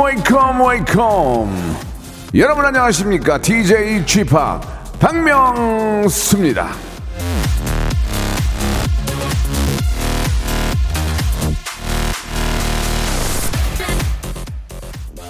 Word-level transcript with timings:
Welcome, 0.00 0.64
welcome. 0.64 1.76
여러분 2.34 2.64
안녕하십니까? 2.64 3.38
DJ 3.38 4.06
G.Park 4.06 4.30
박명수입니다. 4.98 6.70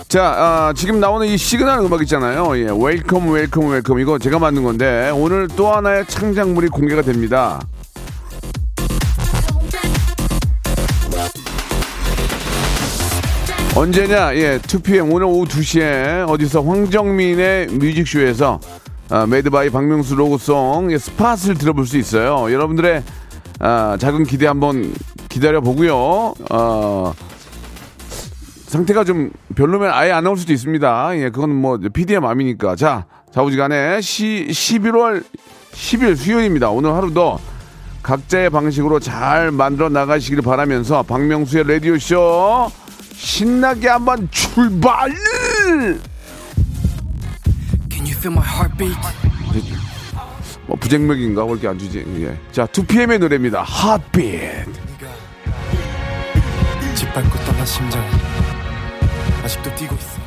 자, 0.06 0.22
아, 0.22 0.72
지금 0.76 1.00
나오는 1.00 1.26
이 1.26 1.36
시그널 1.36 1.80
음악 1.80 2.02
있잖아요. 2.02 2.56
예, 2.58 2.68
welcome, 2.70 3.28
welcome, 3.28 3.70
welcome. 3.70 3.98
이거 3.98 4.18
제가 4.18 4.38
만든 4.38 4.62
건데, 4.62 5.10
오늘 5.12 5.48
또 5.48 5.72
하나의 5.72 6.06
창작물이 6.06 6.68
공개가 6.68 7.02
됩니다. 7.02 7.60
언제냐? 13.80 14.36
예, 14.36 14.58
2PM 14.58 15.10
오늘 15.10 15.24
오후 15.24 15.46
2시에 15.46 16.28
어디서 16.28 16.60
황정민의 16.60 17.68
뮤직쇼에서 17.68 18.60
아, 19.08 19.24
made 19.24 19.55
by 19.55 19.70
박명수 19.70 20.16
로고송 20.16 20.92
예, 20.92 20.98
spot을 20.98 21.54
들어볼 21.56 21.86
수 21.86 21.96
있어요. 21.96 22.52
여러분들의 22.52 23.02
아, 23.58 23.96
작은 23.98 24.24
기대 24.24 24.46
한번 24.46 24.92
기다려 25.30 25.62
보고요. 25.62 25.94
어, 26.50 27.14
상태가 28.66 29.04
좀 29.04 29.30
별로면 29.54 29.90
아예 29.94 30.12
안 30.12 30.24
나올 30.24 30.36
수도 30.36 30.52
있습니다. 30.52 31.16
예, 31.16 31.30
그건 31.30 31.54
뭐 31.54 31.78
PD의 31.78 32.20
마음이니까. 32.20 32.76
자, 32.76 33.06
좌우지간에 33.32 34.02
시, 34.02 34.46
11월 34.50 35.24
10일 35.72 36.16
수요일입니다. 36.16 36.68
오늘 36.68 36.92
하루도 36.92 37.38
각자의 38.02 38.50
방식으로 38.50 39.00
잘 39.00 39.50
만들어 39.50 39.88
나가시길 39.88 40.42
바라면서 40.42 41.02
박명수의 41.02 41.64
라디오 41.66 41.96
쇼 41.96 42.70
신나게 43.20 43.86
한번 43.88 44.28
출발! 44.30 45.12
Can 47.90 48.06
you 48.06 48.16
feel 48.16 48.32
my 48.32 48.42
heartbeat? 48.42 48.96
뭐 50.66 50.76
부쟁맥인가? 50.78 51.44
왜 51.44 51.50
이렇게 51.52 51.68
안 51.68 51.78
주지? 51.78 52.02
예. 52.20 52.40
자, 52.50 52.64
2PM의 52.64 53.18
노래입니다. 53.18 53.62
Heartbeat. 53.62 54.72
짓밟고 56.94 57.38
떠난 57.44 57.66
심장 57.66 58.02
아직도 59.44 59.74
뛰고 59.74 59.94
있어. 59.94 60.18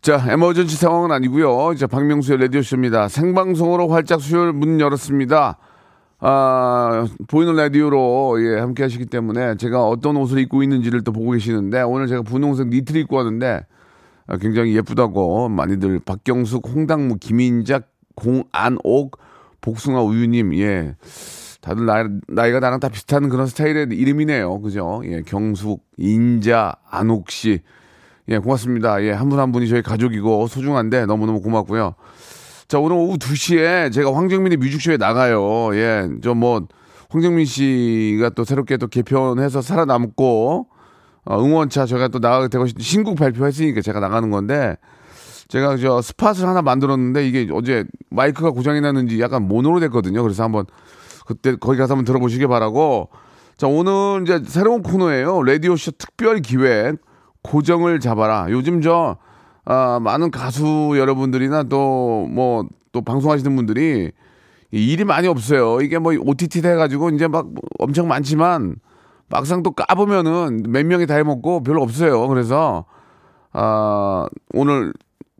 자, 0.00 0.24
에머전시 0.28 0.76
상황은 0.76 1.12
아니고요. 1.12 1.74
자, 1.76 1.86
박명수의 1.86 2.40
라디오쇼입니다. 2.40 3.08
생방송으로 3.08 3.88
활짝 3.88 4.22
수요일 4.22 4.52
문 4.52 4.80
열었습니다. 4.80 5.58
아, 6.24 7.08
보이는 7.26 7.56
라디오로 7.56 8.36
예, 8.44 8.60
함께 8.60 8.84
하시기 8.84 9.06
때문에 9.06 9.56
제가 9.56 9.88
어떤 9.88 10.16
옷을 10.16 10.38
입고 10.38 10.62
있는지를 10.62 11.02
또 11.02 11.10
보고 11.10 11.32
계시는데 11.32 11.82
오늘 11.82 12.06
제가 12.06 12.22
분홍색 12.22 12.68
니트를 12.68 13.00
입고 13.00 13.16
왔는데 13.16 13.66
아, 14.28 14.36
굉장히 14.36 14.76
예쁘다고 14.76 15.48
많이들 15.48 15.98
박경숙, 16.04 16.68
홍당무, 16.68 17.16
김인작, 17.16 17.88
공안옥, 18.14 19.18
복숭아 19.60 20.02
우유님 20.02 20.54
예. 20.60 20.94
다들 21.60 21.86
나이, 21.86 22.04
나이가 22.28 22.60
나랑 22.60 22.78
다 22.78 22.88
비슷한 22.88 23.28
그런 23.28 23.48
스타일의 23.48 23.88
이름이네요. 23.90 24.60
그죠? 24.60 25.02
예, 25.04 25.22
경숙, 25.22 25.82
인자, 25.96 26.76
안옥 26.88 27.32
씨. 27.32 27.62
예, 28.28 28.38
고맙습니다. 28.38 29.02
예, 29.02 29.10
한 29.10 29.28
분한 29.28 29.50
분이 29.50 29.68
저희 29.68 29.82
가족이고 29.82 30.46
소중한데 30.46 31.06
너무너무 31.06 31.40
고맙고요. 31.40 31.96
자, 32.72 32.78
오늘 32.78 32.96
오후 32.96 33.18
2시에 33.18 33.92
제가 33.92 34.16
황정민의 34.16 34.56
뮤직쇼에 34.56 34.96
나가요. 34.96 35.76
예, 35.76 36.08
저 36.22 36.32
뭐, 36.32 36.66
황정민 37.10 37.44
씨가 37.44 38.30
또 38.30 38.44
새롭게 38.44 38.78
또 38.78 38.86
개편해서 38.86 39.60
살아남고, 39.60 40.68
어, 41.26 41.44
응원차 41.44 41.84
제가 41.84 42.08
또 42.08 42.18
나가게 42.18 42.48
되고, 42.48 42.64
신곡 42.78 43.18
발표했으니까 43.18 43.82
제가 43.82 44.00
나가는 44.00 44.30
건데, 44.30 44.78
제가 45.48 45.76
저 45.76 46.00
스팟을 46.00 46.48
하나 46.48 46.62
만들었는데, 46.62 47.28
이게 47.28 47.46
어제 47.52 47.84
마이크가 48.08 48.52
고장이 48.52 48.80
났는지 48.80 49.20
약간 49.20 49.46
모노로 49.46 49.78
됐거든요. 49.80 50.22
그래서 50.22 50.42
한번, 50.42 50.64
그때 51.26 51.54
거기 51.56 51.76
가서 51.76 51.92
한번 51.92 52.06
들어보시기 52.06 52.46
바라고, 52.46 53.10
자, 53.58 53.66
오늘 53.66 54.22
이제 54.22 54.40
새로운 54.46 54.82
코너예요. 54.82 55.42
라디오쇼 55.42 55.90
특별 55.98 56.40
기획, 56.40 56.96
고정을 57.42 58.00
잡아라. 58.00 58.46
요즘 58.48 58.80
저, 58.80 59.18
아, 59.64 60.00
많은 60.00 60.30
가수 60.30 60.94
여러분들이나 60.96 61.64
또, 61.64 62.26
뭐, 62.30 62.66
또 62.90 63.00
방송하시는 63.00 63.54
분들이 63.54 64.10
이 64.72 64.92
일이 64.92 65.04
많이 65.04 65.28
없어요. 65.28 65.80
이게 65.80 65.98
뭐 65.98 66.14
OTT 66.18 66.62
돼가지고 66.62 67.10
이제 67.10 67.28
막 67.28 67.46
엄청 67.78 68.08
많지만 68.08 68.76
막상 69.28 69.62
또 69.62 69.70
까보면은 69.70 70.64
몇 70.68 70.84
명이 70.86 71.06
다 71.06 71.14
해먹고 71.14 71.62
별로 71.62 71.82
없어요. 71.82 72.26
그래서, 72.28 72.84
아, 73.52 74.26
오늘 74.54 74.92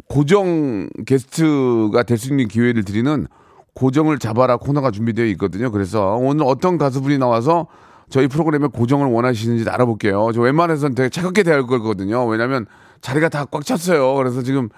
고정 0.09 0.88
게스트가 1.06 2.03
될 2.03 2.19
수 2.19 2.28
있는 2.31 2.47
기회를 2.49 2.84
드리는 2.84 3.27
고정을 3.75 4.19
잡아라 4.19 4.59
코너가 4.59 4.91
준비되어 4.91 5.25
있거든요. 5.27 5.71
그래서 5.71 6.16
오늘 6.16 6.44
어떤 6.47 6.77
가수분이 6.77 7.16
나와서 7.19 7.66
저희 8.11 8.28
프로그램에 8.28 8.66
고정을 8.66 9.06
원하시는지 9.06 9.69
알아볼게요. 9.71 10.31
저 10.34 10.43
웬만해서는 10.43 10.94
되게 10.94 11.09
차갑게 11.09 11.43
대할 11.44 11.66
거거든요. 11.66 12.27
왜냐면 12.27 12.66
자리가 13.03 13.29
다 13.29 13.45
꽉 13.45 13.65
찼어요. 13.67 14.15
그래서 14.15 14.43
지금 14.43 14.71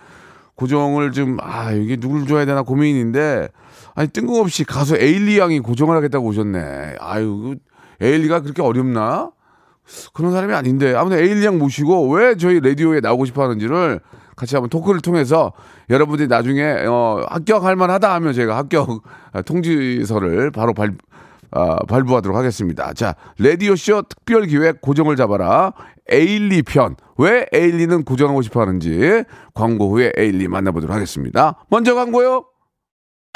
고정을 0.57 1.13
좀, 1.13 1.37
아, 1.41 1.71
이게 1.73 1.97
누굴 1.97 2.27
줘야 2.27 2.45
되나 2.45 2.63
고민인데, 2.63 3.49
아니, 3.95 4.09
뜬금없이 4.09 4.65
가수 4.65 4.97
에일리 4.97 5.39
양이 5.39 5.61
고정을 5.61 5.97
하겠다고 5.97 6.27
오셨네. 6.27 6.97
아유, 6.99 7.57
그 8.01 8.05
에일리가 8.05 8.41
그렇게 8.41 8.63
어렵나? 8.63 9.31
그런 10.15 10.33
사람이 10.33 10.53
아닌데. 10.55 10.95
아무튼 10.95 11.19
에일리 11.19 11.45
양 11.45 11.59
모시고 11.59 12.11
왜 12.15 12.37
저희 12.37 12.61
라디오에 12.61 13.01
나오고 13.01 13.27
싶어 13.27 13.43
하는지를 13.43 14.01
같이 14.37 14.57
한번 14.57 14.71
토크를 14.71 15.01
통해서 15.01 15.53
여러분들이 15.91 16.27
나중에, 16.29 16.63
어, 16.87 17.25
합격할 17.29 17.77
만하다 17.77 18.13
하면 18.15 18.33
제가 18.33 18.57
합격 18.57 19.03
통지서를 19.45 20.51
바로 20.51 20.73
발, 20.73 20.93
아, 21.55 21.77
발부하도록 21.87 22.37
하겠습니다. 22.37 22.93
자, 22.95 23.15
라디오쇼 23.39 24.03
특별 24.09 24.47
기획 24.47 24.81
고정을 24.81 25.15
잡아라. 25.17 25.73
에일리 26.11 26.63
편. 26.63 26.97
왜 27.17 27.47
에일리는 27.53 28.03
고정하고 28.05 28.43
싶어 28.43 28.61
하는지 28.61 29.23
광고 29.55 29.91
후에 29.91 30.13
에일리 30.17 30.49
만나보도록 30.49 30.95
하겠습니다. 30.95 31.65
먼저 31.71 31.95
광고요. 31.95 32.45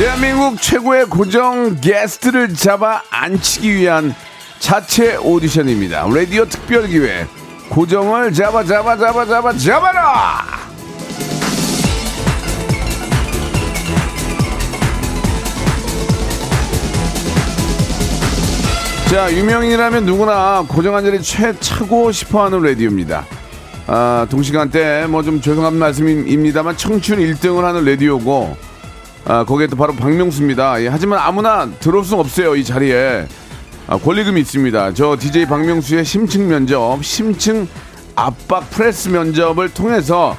대한민국 0.00 0.58
최고의 0.62 1.04
고정 1.04 1.78
게스트를 1.78 2.54
잡아 2.54 3.02
앉히기 3.10 3.74
위한 3.74 4.14
자체 4.58 5.16
오디션입니다. 5.16 6.06
라디오 6.08 6.46
특별 6.46 6.86
기획 6.86 7.26
고정을 7.68 8.32
잡아 8.32 8.64
잡아 8.64 8.96
잡아 8.96 9.26
잡아 9.26 9.52
잡아라. 9.52 10.46
자 19.10 19.30
유명인이라면 19.32 20.06
누구나 20.06 20.64
고정한 20.66 21.04
자리 21.04 21.20
최 21.20 21.52
차고 21.58 22.12
싶어하는 22.12 22.62
라디오입니다. 22.62 23.26
아, 23.86 24.26
동시간대 24.30 25.06
뭐 25.08 25.22
좀 25.22 25.40
죄송한 25.40 25.74
말씀입니다만 25.74 26.76
청춘 26.76 27.18
1등을 27.18 27.62
하는 27.62 27.84
라디오고 27.84 28.69
아, 29.24 29.44
거기에 29.44 29.66
또 29.66 29.76
바로 29.76 29.94
박명수입니다. 29.94 30.82
예, 30.82 30.88
하지만 30.88 31.18
아무나 31.20 31.68
들어올 31.80 32.04
수 32.04 32.16
없어요. 32.16 32.56
이 32.56 32.64
자리에. 32.64 33.26
아, 33.86 33.96
권리금이 33.98 34.40
있습니다. 34.40 34.94
저 34.94 35.16
DJ 35.18 35.46
박명수의 35.46 36.04
심층 36.04 36.48
면접, 36.48 36.98
심층 37.02 37.68
압박 38.14 38.68
프레스 38.70 39.08
면접을 39.08 39.68
통해서 39.72 40.36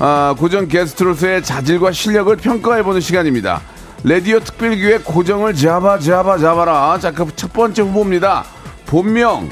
아, 0.00 0.34
고정 0.38 0.66
게스트로서의 0.68 1.42
자질과 1.42 1.92
실력을 1.92 2.34
평가해보는 2.36 3.00
시간입니다. 3.00 3.62
라디오 4.02 4.40
특별기획 4.40 5.04
고정을 5.04 5.54
잡아 5.54 5.98
잡아 5.98 6.38
잡아라. 6.38 6.98
자, 6.98 7.10
그 7.12 7.26
첫 7.36 7.52
번째 7.52 7.82
후보입니다. 7.82 8.44
본명 8.86 9.48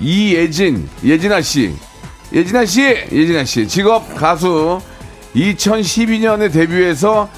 이예진 0.00 0.88
예진아 1.04 1.40
씨. 1.42 1.74
예진아 2.32 2.64
씨, 2.64 2.82
예진아 3.12 3.44
씨. 3.44 3.66
직업 3.68 4.14
가수 4.14 4.80
2012년에 5.34 6.52
데뷔해서 6.52 7.28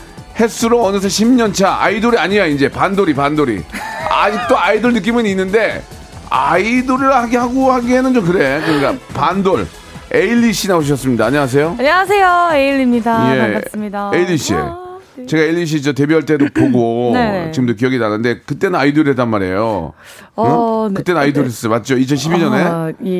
햇수로 0.41 0.85
어느새 0.85 1.09
10년 1.09 1.53
차 1.53 1.77
아이돌이 1.81 2.17
아니야 2.19 2.47
이제 2.47 2.69
반돌이 2.71 3.15
반돌이. 3.15 3.63
아직도 4.11 4.59
아이돌 4.59 4.95
느낌은 4.95 5.27
있는데 5.27 5.83
아이돌을 6.31 7.13
하게 7.15 7.37
하고 7.37 7.71
하기에는 7.73 8.15
좀 8.15 8.25
그래. 8.25 8.61
그러니까 8.65 8.95
반돌. 9.15 9.67
에일리 10.13 10.53
씨 10.53 10.67
나오셨습니다. 10.69 11.27
안녕하세요. 11.27 11.77
안녕하세요. 11.79 12.51
에일리입니다. 12.55 13.37
예. 13.37 13.41
반갑습니다. 13.41 14.11
에일리 14.15 14.37
씨. 14.39 14.55
와, 14.55 14.79
네. 15.15 15.27
제가 15.27 15.43
에일리 15.45 15.67
씨 15.67 15.83
저 15.83 15.93
데뷔할 15.93 16.25
때도 16.25 16.47
보고 16.55 17.13
네네. 17.15 17.53
지금도 17.53 17.75
기억이 17.75 17.99
나는데 17.99 18.41
그때는 18.41 18.79
아이돌이란 18.81 19.29
말이에요. 19.29 19.93
어, 20.37 20.87
응? 20.89 20.95
네. 20.95 20.99
그때는 20.99 21.21
아이돌이었어요. 21.21 21.71
맞죠? 21.71 21.95
2012년에. 21.97 22.53
아, 22.55 22.93
예. 23.05 23.11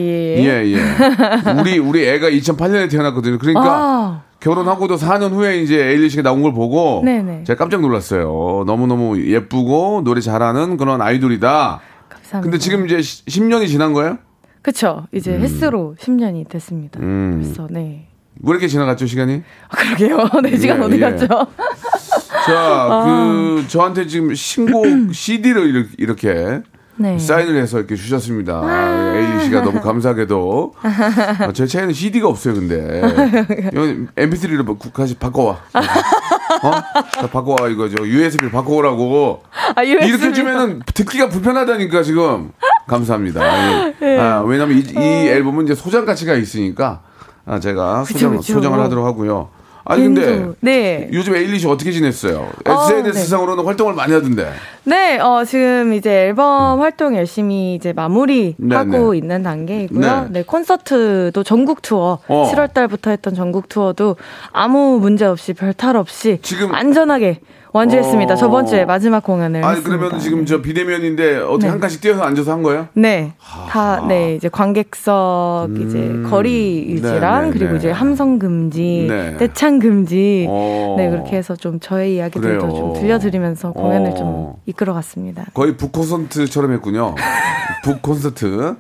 예, 0.65 0.73
예. 0.73 1.51
우리 1.61 1.79
우리 1.79 2.09
애가 2.09 2.29
2008년에 2.31 2.91
태어났거든요. 2.91 3.39
그러니까 3.39 3.63
아, 3.67 4.23
결혼하고도 4.41 4.97
4년 4.97 5.33
후에 5.33 5.59
이제 5.61 5.77
에일리 5.79 6.09
씨가 6.09 6.23
나온 6.23 6.43
걸 6.43 6.53
보고 6.53 7.03
네네. 7.05 7.45
제가 7.45 7.59
깜짝 7.59 7.81
놀랐어요. 7.83 8.65
너무너무 8.67 9.21
예쁘고 9.23 10.03
노래 10.05 10.21
잘하는 10.21 10.77
그런 10.77 11.01
아이돌이다. 11.03 11.81
감사합니다. 12.09 12.41
근데 12.41 12.59
지금 12.59 12.87
이제 12.87 12.97
10년이 12.97 13.69
지난 13.69 13.93
거예요? 13.93 14.19
그쵸. 14.63 15.07
이제 15.13 15.33
횟수로 15.37 15.95
10년이 15.99 16.49
됐습니다. 16.49 17.01
음. 17.01 17.41
벌써, 17.43 17.67
네. 17.71 18.09
왜 18.43 18.51
이렇게 18.51 18.69
지나갔죠, 18.69 19.07
시간이? 19.07 19.43
아, 19.69 19.77
그러게요. 19.77 20.29
네 20.43 20.57
시간 20.57 20.79
예, 20.81 20.85
어디 20.85 20.97
예. 20.97 21.01
갔죠? 21.01 21.27
자, 21.27 21.47
아. 22.91 23.05
그 23.05 23.65
저한테 23.69 24.07
지금 24.07 24.35
신곡 24.35 24.87
CD를 25.13 25.89
이렇게 25.99 26.63
네. 27.01 27.19
사인을 27.19 27.57
해서 27.63 27.79
이렇게 27.79 27.97
주셨습니다. 27.97 29.17
에일리 29.17 29.45
씨가 29.45 29.63
너무 29.63 29.81
감사하게도. 29.81 30.75
아, 30.83 31.51
제 31.55 31.67
차에는 31.67 31.95
CD가 31.95 32.29
없어요, 32.29 32.55
근데. 32.55 33.01
여기 33.75 34.07
MP3로 34.17 34.93
다시 34.93 35.15
바꿔와. 35.15 35.53
어? 35.53 36.71
다 36.71 37.27
바꿔와, 37.27 37.69
이거죠. 37.71 38.07
USB를 38.07 38.51
바꿔오라고. 38.51 39.43
아, 39.75 39.83
USB. 39.83 40.09
이렇게 40.09 40.33
주면은 40.33 40.83
듣기가 40.95 41.31
불편하다니까, 41.31 42.03
지금. 42.03 42.53
감사합니다. 42.87 43.87
예. 43.87 43.95
네. 43.99 44.19
아, 44.19 44.43
왜냐면 44.43 44.77
이, 44.77 44.81
이 44.83 44.99
앨범은 45.29 45.65
이제 45.65 45.75
소장 45.75 46.05
가치가 46.05 46.35
있으니까. 46.35 47.01
아, 47.47 47.59
제가 47.61 48.03
그쵸, 48.03 48.19
소장, 48.19 48.37
그쵸. 48.37 48.53
소장을 48.55 48.79
하도록 48.79 49.07
하고요. 49.07 49.49
아니, 49.85 50.03
근데. 50.03 50.47
네. 50.61 51.09
요즘 51.13 51.35
에일리 51.35 51.59
씨 51.59 51.67
어떻게 51.67 51.91
지냈어요? 51.93 52.49
어, 52.69 52.73
SNS상으로는 52.91 53.65
활동을 53.65 53.95
많이 53.95 54.13
하던데. 54.13 54.53
네, 54.85 55.19
어, 55.19 55.45
지금 55.45 55.95
이제 55.95 56.11
앨범 56.27 56.81
활동 56.81 57.17
열심히 57.17 57.75
이제 57.75 57.93
마무리하고 57.93 58.57
네, 58.59 58.85
네. 58.99 59.19
있는 59.19 59.43
단계이고요. 59.43 60.01
네. 60.01 60.27
네. 60.31 60.43
콘서트도 60.43 61.43
전국 61.45 61.83
투어, 61.83 62.19
어. 62.29 62.51
7월 62.53 62.73
달부터 62.73 63.11
했던 63.11 63.35
전국 63.35 63.69
투어도 63.69 64.17
아무 64.53 64.99
문제 65.01 65.25
없이 65.25 65.53
별탈 65.55 65.97
없이 65.97 66.39
지금- 66.43 66.75
안전하게 66.75 67.41
완주했습니다. 67.73 68.35
어. 68.35 68.37
저번 68.37 68.67
주에 68.67 68.85
마지막 68.85 69.23
공연을 69.23 69.65
아니. 69.65 69.83
그러면 69.83 70.19
지금 70.19 70.45
저 70.47 70.61
비대면인데 70.61 71.39
어떻게 71.39 71.67
네. 71.67 71.69
한 71.71 71.81
칸씩 71.81 72.01
뛰어서 72.01 72.23
앉아서 72.23 72.53
한 72.53 72.63
거예요? 72.63 72.89
네, 72.95 73.35
다, 73.69 74.05
네, 74.07 74.35
이제 74.35 74.49
관객석, 74.49 75.69
이제 75.79 76.23
거리 76.29 76.87
유지랑, 76.89 77.39
음. 77.39 77.45
네, 77.45 77.53
네, 77.53 77.59
그리고 77.59 77.73
네. 77.73 77.79
이제 77.79 77.91
함성 77.91 78.39
금지, 78.39 79.07
네. 79.09 79.37
떼창 79.37 79.79
금지, 79.79 80.47
어. 80.49 80.95
네, 80.99 81.11
그렇게 81.11 81.37
해서 81.37 81.55
좀 81.55 81.79
저의 81.81 82.17
이야기들도 82.17 82.67
그래요. 82.67 82.75
좀 82.75 82.93
들려드리면서 82.95 83.73
공연을 83.73 84.11
어. 84.11 84.15
좀 84.15 84.53
이끌어갔습니다. 84.67 85.47
거의 85.55 85.77
북콘서트처럼 85.77 86.73
했군요. 86.73 87.15
북콘서트. 87.85 88.77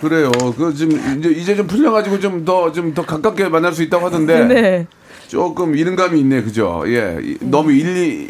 그래요. 0.00 0.30
그 0.56 0.74
지금 0.74 0.98
이제 1.18 1.30
이제 1.30 1.56
좀 1.56 1.66
풀려가지고 1.66 2.20
좀 2.20 2.44
더 2.44 2.70
좀 2.72 2.92
더 2.94 3.02
가깝게 3.04 3.48
만날 3.48 3.72
수 3.72 3.82
있다고 3.82 4.06
하던데 4.06 4.44
네. 4.46 4.86
조금 5.28 5.74
이른감이 5.74 6.20
있네, 6.20 6.42
그죠? 6.42 6.84
예, 6.86 7.18
이- 7.20 7.36
너무 7.40 7.72
일리 7.72 8.28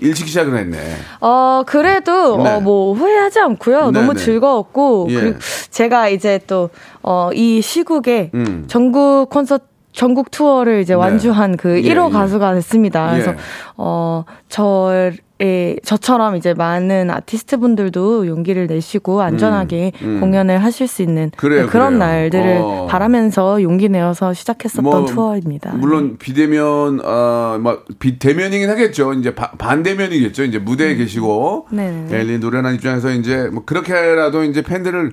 일찍 0.00 0.28
시작을 0.28 0.58
했네. 0.58 0.78
어, 1.22 1.62
그래도, 1.66 2.36
네. 2.42 2.50
어, 2.50 2.60
뭐, 2.60 2.92
후회하지 2.92 3.40
않고요. 3.40 3.90
네, 3.90 3.98
너무 4.00 4.12
네. 4.12 4.20
즐거웠고, 4.22 5.06
예. 5.08 5.14
그리고 5.14 5.38
제가 5.70 6.10
이제 6.10 6.38
또, 6.46 6.68
어, 7.02 7.30
이 7.32 7.62
시국에 7.62 8.30
음. 8.34 8.64
전국 8.66 9.30
콘서트, 9.30 9.64
전국 9.92 10.30
투어를 10.30 10.80
이제 10.82 10.92
완주한 10.92 11.56
그 11.56 11.78
예, 11.82 11.94
1호 11.94 12.08
예. 12.08 12.12
가수가 12.12 12.52
됐습니다. 12.56 13.10
그래서, 13.12 13.30
예. 13.30 13.36
어, 13.78 14.24
저 14.50 15.12
의, 15.40 15.80
저처럼 15.84 16.36
이제 16.36 16.54
많은 16.54 17.10
아티스트 17.10 17.58
분들도 17.58 18.28
용기를 18.28 18.68
내시고 18.68 19.20
안전하게 19.20 19.90
음. 20.02 20.20
공연을 20.20 20.62
하실 20.62 20.86
수 20.86 21.02
있는 21.02 21.32
그래요, 21.36 21.66
그런 21.66 21.94
그래요. 21.94 21.98
날들을 21.98 22.58
어. 22.62 22.86
바라면서 22.88 23.60
용기 23.60 23.88
내어서 23.88 24.32
시작했었던 24.32 24.84
뭐, 24.84 25.04
투어입니다. 25.06 25.72
물론 25.74 26.18
비대면 26.18 27.00
어뭐 27.04 27.82
비대면이긴 27.98 28.70
하겠죠. 28.70 29.12
이제 29.14 29.34
바- 29.34 29.50
반대면이겠죠. 29.52 30.44
이제 30.44 30.58
무대에 30.60 30.94
계시고 30.94 31.66
네. 31.72 32.06
엘리 32.12 32.38
노래하는 32.38 32.76
입장에서 32.76 33.10
이제 33.10 33.48
뭐 33.52 33.64
그렇게라도 33.64 34.44
이제 34.44 34.62
팬들을 34.62 35.12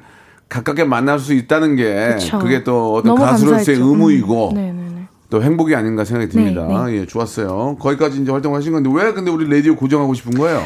가깝게 0.50 0.84
만날 0.84 1.18
수 1.18 1.34
있다는 1.34 1.76
게 1.78 2.10
그쵸. 2.14 2.38
그게 2.38 2.64
또 2.64 2.94
어떤 2.94 3.16
너무 3.16 3.26
가수로서의 3.26 3.66
감사했죠. 3.66 3.86
의무이고 3.90 4.50
음. 4.52 4.54
네네네. 4.56 4.91
또 5.32 5.42
행복이 5.42 5.74
아닌가 5.74 6.04
생각이 6.04 6.30
듭니다. 6.30 6.68
네, 6.86 6.98
예, 7.00 7.06
좋았어요. 7.08 7.78
거기까지 7.80 8.22
이제 8.22 8.32
활동하신 8.32 8.74
건데 8.74 8.90
왜 8.94 9.14
근데 9.14 9.32
우리 9.32 9.50
라디오 9.50 9.76
고정하고 9.78 10.14
싶은 10.14 10.34
거예요? 10.38 10.62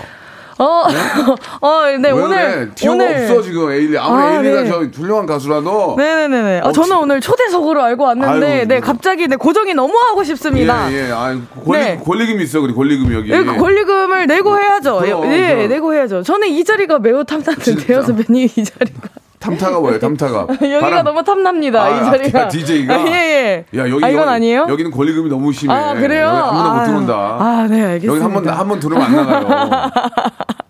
어, 0.57 0.83
어, 1.61 1.85
네, 1.99 2.09
왜 2.09 2.11
오늘. 2.11 2.71
그래? 2.75 2.89
오늘. 2.89 3.21
없어 3.29 3.41
지금 3.43 3.69
에일리. 3.71 3.95
아무리 3.97 4.21
아, 4.23 4.33
에일리가 4.41 4.61
네. 4.63 4.69
저 4.69 4.79
훌륭한 5.01 5.25
가수라도 5.27 5.95
네네네네. 5.97 6.61
아, 6.63 6.67
어, 6.69 6.71
저는 6.71 6.87
지- 6.87 6.93
오늘 6.95 7.21
초대석으로 7.21 7.83
알고 7.83 8.05
왔는데, 8.05 8.45
아유, 8.61 8.65
네, 8.67 8.75
뭐. 8.79 8.83
갑자기 8.87 9.27
네, 9.27 9.35
고정이 9.35 9.73
너무 9.75 9.93
하고 9.99 10.23
싶습니다. 10.23 10.91
예, 10.91 11.09
예. 11.09 11.11
아, 11.11 11.37
권리, 11.63 11.79
네. 11.79 12.01
권리금이 12.03 12.43
있어, 12.45 12.61
그래, 12.61 12.73
권리금이 12.73 13.13
여기. 13.13 13.31
예, 13.33 13.43
그 13.43 13.57
권리금을 13.57 14.25
내고 14.27 14.57
해야죠. 14.57 14.99
그럼, 15.01 15.31
예, 15.33 15.55
그럼. 15.55 15.67
내고 15.69 15.93
해야죠. 15.93 16.23
저는 16.23 16.47
이 16.47 16.63
자리가 16.63 16.97
매우 16.99 17.23
탐나는데요, 17.23 17.63
진짜. 17.63 18.01
선배님, 18.01 18.47
이 18.55 18.63
자리가. 18.63 18.99
탐타가 19.39 19.79
뭐예요, 19.79 19.99
탐타가? 19.99 20.47
여기가 20.61 20.79
바람- 20.79 21.03
너무 21.05 21.23
탐납니다, 21.23 21.83
아, 21.83 21.89
이 21.89 22.05
자리가. 22.05 22.43
아, 22.43 22.47
DJ 22.47 22.87
가? 22.87 22.95
아, 22.95 22.99
예, 23.07 23.65
예. 23.73 23.79
야, 23.79 23.89
여기, 23.89 24.03
아, 24.03 24.09
이건 24.09 24.27
아니에요? 24.29 24.65
여기는 24.69 24.91
권리금이 24.91 25.29
너무 25.29 25.51
심해. 25.53 25.73
아, 25.73 25.93
그래요? 25.93 26.25
여기 26.27 26.37
아무나 26.37 26.69
못 26.73 26.79
아유. 26.79 26.85
들어온다. 26.87 27.13
아, 27.39 27.67
네, 27.69 27.83
알겠습니다. 27.83 28.07
여기 28.13 28.21
한 28.21 28.33
번, 28.33 28.47
한번 28.47 28.79
들어오면 28.79 29.05
안 29.07 29.15
나가요. 29.43 29.91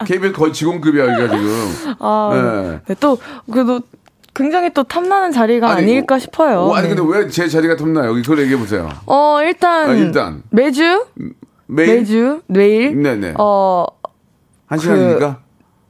KBS 0.06 0.34
거의 0.34 0.52
직원급이야, 0.54 1.04
여기가 1.14 1.38
지금. 1.38 1.96
아, 2.00 2.32
네. 2.34 2.80
네, 2.88 2.96
또, 3.00 3.18
그래도 3.52 3.80
굉장히 4.34 4.70
또 4.74 4.84
탐나는 4.84 5.32
자리가 5.32 5.70
아니, 5.70 5.92
일까 5.94 6.20
싶어요. 6.20 6.60
어, 6.62 6.74
아니, 6.76 6.90
네. 6.90 6.96
근데 6.96 7.18
왜 7.18 7.30
제 7.30 7.48
자리가 7.48 7.78
탐나요? 7.78 8.10
여기 8.10 8.22
그걸 8.22 8.40
얘기해 8.40 8.58
보세요. 8.60 8.90
어, 9.06 9.40
일단. 9.42 9.90
아, 9.90 9.94
일단. 9.94 10.44
매주? 10.50 11.06
매일? 11.68 12.00
매주? 12.00 12.42
매일? 12.48 13.02
네네. 13.02 13.36
어, 13.40 13.86
한 14.68 14.78
시간이니까? 14.80 15.38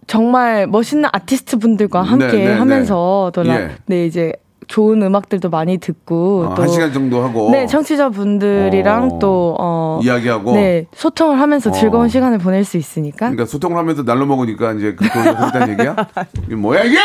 정말 0.08 0.68
멋있는 0.68 1.10
아티스트 1.12 1.58
분들과 1.58 2.02
함께 2.02 2.28
네, 2.28 2.46
네, 2.50 2.54
하면서 2.54 3.32
또 3.34 3.44
라- 3.44 3.62
예. 3.62 3.72
네, 3.88 4.06
이제 4.06 4.34
좋은 4.68 5.02
음악들도 5.02 5.50
많이 5.50 5.78
듣고 5.78 6.46
어, 6.48 6.56
또한 6.56 6.70
시간 6.72 6.92
정도 6.94 7.24
하고. 7.24 7.50
네, 7.52 7.68
청취자 7.68 8.10
분들이랑 8.10 9.12
어. 9.14 9.20
또 9.20 9.56
어, 9.60 10.00
이야기하고. 10.04 10.54
네, 10.54 10.86
소통을 10.94 11.40
하면서 11.40 11.70
어. 11.70 11.74
즐거운 11.74 12.10
시간을 12.10 12.40
보낼 12.40 12.64
수 12.64 12.78
있으니까. 12.78 13.18
그러니까 13.30 13.46
소통을 13.46 13.78
하면서 13.78 14.04
날로 14.04 14.26
먹으니까 14.26 14.74
이제 14.74 14.96
그 14.96 15.08
돈을 15.08 15.36
그렇다는 15.36 15.70
얘기야? 15.74 15.96
이게 16.46 16.56
뭐야 16.56 16.84
이게? 16.84 16.98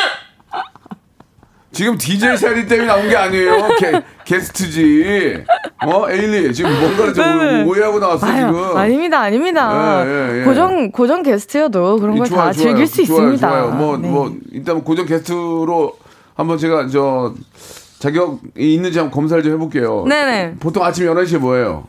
지금 1.72 1.96
DJ 1.96 2.36
샤리 2.36 2.66
때문에 2.66 2.86
나온 2.88 3.08
게 3.08 3.16
아니에요. 3.16 3.68
게, 3.78 4.02
게스트지. 4.24 5.44
어, 5.86 6.10
에일리. 6.10 6.52
지금 6.52 6.78
뭔가를 6.80 7.14
좀 7.14 7.24
네네. 7.24 7.64
오해하고 7.64 7.98
나왔어, 8.00 8.26
아유, 8.26 8.46
지금. 8.48 8.76
아닙니다, 8.76 9.20
아닙니다. 9.20 10.04
예, 10.04 10.10
예, 10.10 10.40
예. 10.40 10.44
고정 10.44 10.90
고정 10.90 11.22
게스트여도 11.22 11.98
그런 12.00 12.18
걸 12.18 12.26
다 12.28 12.52
즐길 12.52 12.86
수 12.86 13.04
좋아요, 13.06 13.28
있습니다. 13.32 13.48
좋아요. 13.48 13.70
뭐, 13.70 13.96
네. 13.96 14.08
뭐, 14.08 14.34
일단 14.52 14.82
고정 14.82 15.06
게스트로 15.06 15.96
한번 16.34 16.58
제가 16.58 16.88
저 16.88 17.34
자격이 18.00 18.40
있는지 18.56 18.98
한번 18.98 19.14
검사를 19.14 19.40
좀 19.42 19.52
해볼게요. 19.52 20.04
네네. 20.08 20.54
보통 20.58 20.84
아침 20.84 21.06
11 21.06 21.26
시에 21.26 21.38
뭐예요? 21.38 21.86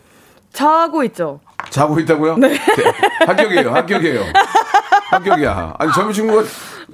자고 0.54 1.04
있죠. 1.06 1.40
자고 1.70 2.00
있다고요? 2.00 2.38
네. 2.38 2.56
합격이에요, 3.26 3.72
합격이에요. 3.72 4.22
합격이야. 5.12 5.76
아니, 5.78 5.92
젊은 5.92 6.14
친구가, 6.14 6.44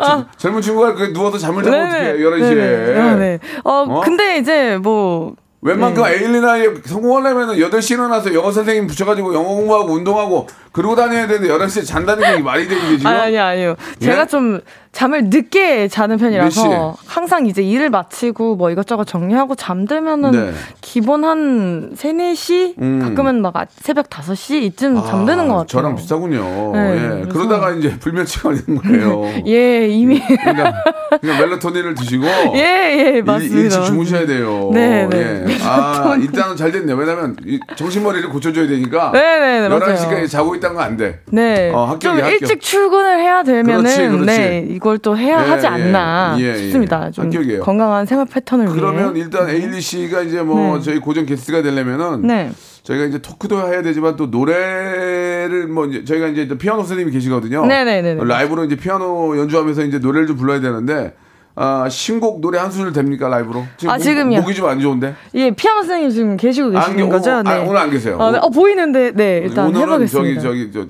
저- 0.03 0.25
젊은 0.37 0.61
친구가 0.61 0.93
그 0.95 1.13
누워서 1.13 1.37
잠을 1.37 1.63
자면 1.63 1.87
어떡해, 1.87 2.17
11시에. 2.17 2.55
네네. 2.55 2.99
아, 2.99 3.15
네. 3.15 3.39
어, 3.63 3.71
어? 3.87 4.01
근데 4.01 4.37
이제 4.37 4.77
뭐 4.77 5.35
웬만큼 5.67 6.03
네. 6.03 6.13
에일리나에 6.13 6.67
성공하려면 6.85 7.57
8시에 7.57 7.93
일어나서 7.95 8.33
영어 8.33 8.51
선생님 8.51 8.87
붙여가지고 8.87 9.33
영어 9.33 9.47
공부하고 9.49 9.91
운동하고 9.93 10.47
그러고 10.71 10.95
다녀야 10.95 11.27
되는데 11.27 11.53
11시에 11.53 11.85
잔다는 11.85 12.37
게 12.37 12.41
말이 12.43 12.67
되는 12.67 12.81
게 12.89 12.97
지금? 12.97 13.07
아니, 13.07 13.19
아니, 13.19 13.39
아니요. 13.39 13.75
제가 13.99 14.21
예? 14.21 14.25
좀 14.27 14.61
잠을 14.91 15.25
늦게 15.25 15.87
자는 15.87 16.17
몇 16.17 16.21
편이라서 16.25 16.95
항상 17.05 17.45
이제 17.47 17.61
일을 17.63 17.89
마치고 17.89 18.55
뭐 18.55 18.69
이것저것 18.71 19.05
정리하고 19.05 19.55
잠들면은 19.55 20.31
네. 20.31 20.51
기본 20.81 21.23
한 21.23 21.91
3, 21.95 22.17
4시? 22.17 22.75
음. 22.81 22.99
가끔은 23.03 23.41
막 23.41 23.55
아- 23.57 23.65
새벽 23.79 24.09
5시 24.09 24.61
이쯤 24.63 25.03
잠드는 25.03 25.47
것 25.47 25.53
같아요. 25.55 25.65
저랑 25.67 25.95
비슷하군요. 25.95 26.71
네, 26.73 26.93
예. 26.95 26.99
그래서- 27.23 27.29
그러다가 27.29 27.71
이제 27.71 27.97
불면증 27.99 28.41
걸리는 28.43 28.75
거예요. 28.81 29.23
예, 29.47 29.87
이미. 29.87 30.19
그러니까, 30.19 30.73
그러니까 31.21 31.45
멜라토닌을 31.47 31.95
드시고 31.95 32.25
예, 32.55 32.59
예, 32.59 33.11
일, 33.17 33.23
맞습니다. 33.23 33.57
일찍 33.59 33.83
주무셔야 33.83 34.25
돼요. 34.27 34.69
네, 34.73 35.07
네. 35.07 35.43
예. 35.47 35.56
아, 35.63 36.15
일단은 36.19 36.55
잘 36.55 36.71
됐네요. 36.71 36.95
왜냐면 36.95 37.35
이 37.45 37.59
정신머리를 37.75 38.29
고쳐줘야 38.29 38.67
되니까. 38.67 39.11
네, 39.13 39.19
네, 39.39 39.59
네, 39.61 39.69
맞아요. 39.69 39.95
11시까지 39.95 40.29
자고 40.29 40.55
있다는 40.55 40.75
건 40.75 40.85
안 40.85 40.95
돼. 40.97 41.19
네. 41.31 41.71
어, 41.73 41.85
합격이야, 41.85 42.15
좀 42.17 42.23
합격. 42.25 42.41
일찍 42.41 42.61
출근을 42.61 43.19
해야 43.19 43.43
되면은 43.43 43.83
그렇지, 43.83 44.07
그렇지. 44.07 44.25
네, 44.25 44.65
이걸 44.69 44.97
또 44.99 45.17
해야 45.17 45.43
예, 45.43 45.49
하지 45.49 45.65
예. 45.65 45.69
않나 45.69 46.35
예, 46.39 46.43
예. 46.49 46.57
싶습니다. 46.57 47.11
좀 47.11 47.25
합격이에요. 47.25 47.61
건강한 47.63 48.05
생활 48.05 48.25
패턴을 48.25 48.67
그러면 48.67 49.15
위해. 49.15 49.23
일단 49.25 49.49
에일리 49.49 49.81
씨가 49.81 50.21
이제 50.21 50.41
뭐 50.41 50.77
네. 50.77 50.83
저희 50.83 50.99
고정 50.99 51.25
게스트가 51.25 51.61
되려면은 51.61 52.21
네. 52.25 52.51
저희가 52.83 53.05
이제 53.05 53.17
토크도 53.21 53.67
해야 53.67 53.81
되지만 53.81 54.15
또 54.15 54.27
노래를 54.27 55.67
뭐 55.67 55.85
이제 55.85 56.03
저희가 56.05 56.27
이제 56.27 56.47
또 56.47 56.57
피아노 56.57 56.79
선생님이 56.79 57.11
계시거든요. 57.11 57.65
네네네네. 57.65 58.23
라이브로 58.23 58.63
이제 58.65 58.75
피아노 58.75 59.37
연주하면서 59.37 59.83
이제 59.83 59.99
노래를 59.99 60.27
좀 60.27 60.37
불러야 60.37 60.59
되는데 60.61 61.13
아, 61.59 61.89
신곡 61.89 62.39
노래 62.39 62.59
한 62.59 62.69
소절 62.69 62.93
됩니까 62.93 63.27
라이브로? 63.29 63.65
지금 63.77 63.91
아, 63.91 63.97
목- 63.97 64.03
지금요? 64.03 64.41
목이 64.41 64.53
좀 64.53 64.69
안 64.69 64.79
좋은데. 64.79 65.15
예, 65.33 65.49
피아노 65.49 65.79
선생님 65.81 66.09
지금 66.11 66.37
계시고 66.37 66.69
계시는 66.69 66.89
안 66.91 66.95
계- 66.95 67.09
거죠? 67.09 67.31
오- 67.31 67.43
아, 67.49 67.59
오늘 67.61 67.77
안 67.77 67.89
계세요. 67.89 68.17
아, 68.21 68.31
네. 68.31 68.37
어, 68.39 68.49
보이는데, 68.49 69.11
네, 69.15 69.41
일단 69.43 69.65
오늘은 69.67 69.87
해보겠습니다. 69.93 70.41
저기 70.41 70.71
저기 70.71 70.71
저 70.71 70.87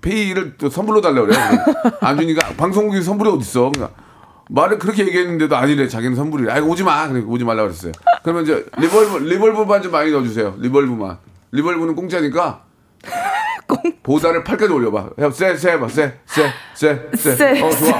pay를 0.00 0.54
또 0.56 0.70
선물로 0.70 1.02
달라 1.02 1.20
그래요. 1.22 1.38
안 2.00 2.16
주니까 2.16 2.48
방송국이 2.56 3.02
선물이 3.02 3.28
어디 3.30 3.40
있어? 3.40 3.70
그러니까 3.74 3.90
말을 4.48 4.78
그렇게 4.78 5.04
얘기했는데도 5.06 5.54
아니래. 5.56 5.86
자기는 5.88 6.14
선물이래. 6.16 6.50
아이 6.52 6.60
오지 6.60 6.82
마. 6.84 7.08
그래 7.08 7.22
오지 7.26 7.44
말라 7.44 7.62
그랬어요. 7.64 7.92
그러면 8.22 8.44
이제 8.44 8.64
reverb 8.78 9.18
reverb만 9.24 9.82
좀 9.82 9.92
많이 9.92 10.12
넣어주세요. 10.12 10.54
reverb만. 10.60 11.18
reverb는 11.52 11.94
공짜니까. 11.96 12.62
보다를 14.02 14.44
8까지 14.44 14.72
올려봐. 14.72 15.10
야, 15.20 15.30
쎄, 15.30 15.56
쎄 15.56 15.72
해봐. 15.72 15.88
쎄, 15.88 16.12
쎄, 16.26 16.50
쎄, 16.74 17.00
쎄. 17.14 17.34
쎄, 17.36 17.60
어, 17.62 17.70
좋아. 17.70 17.98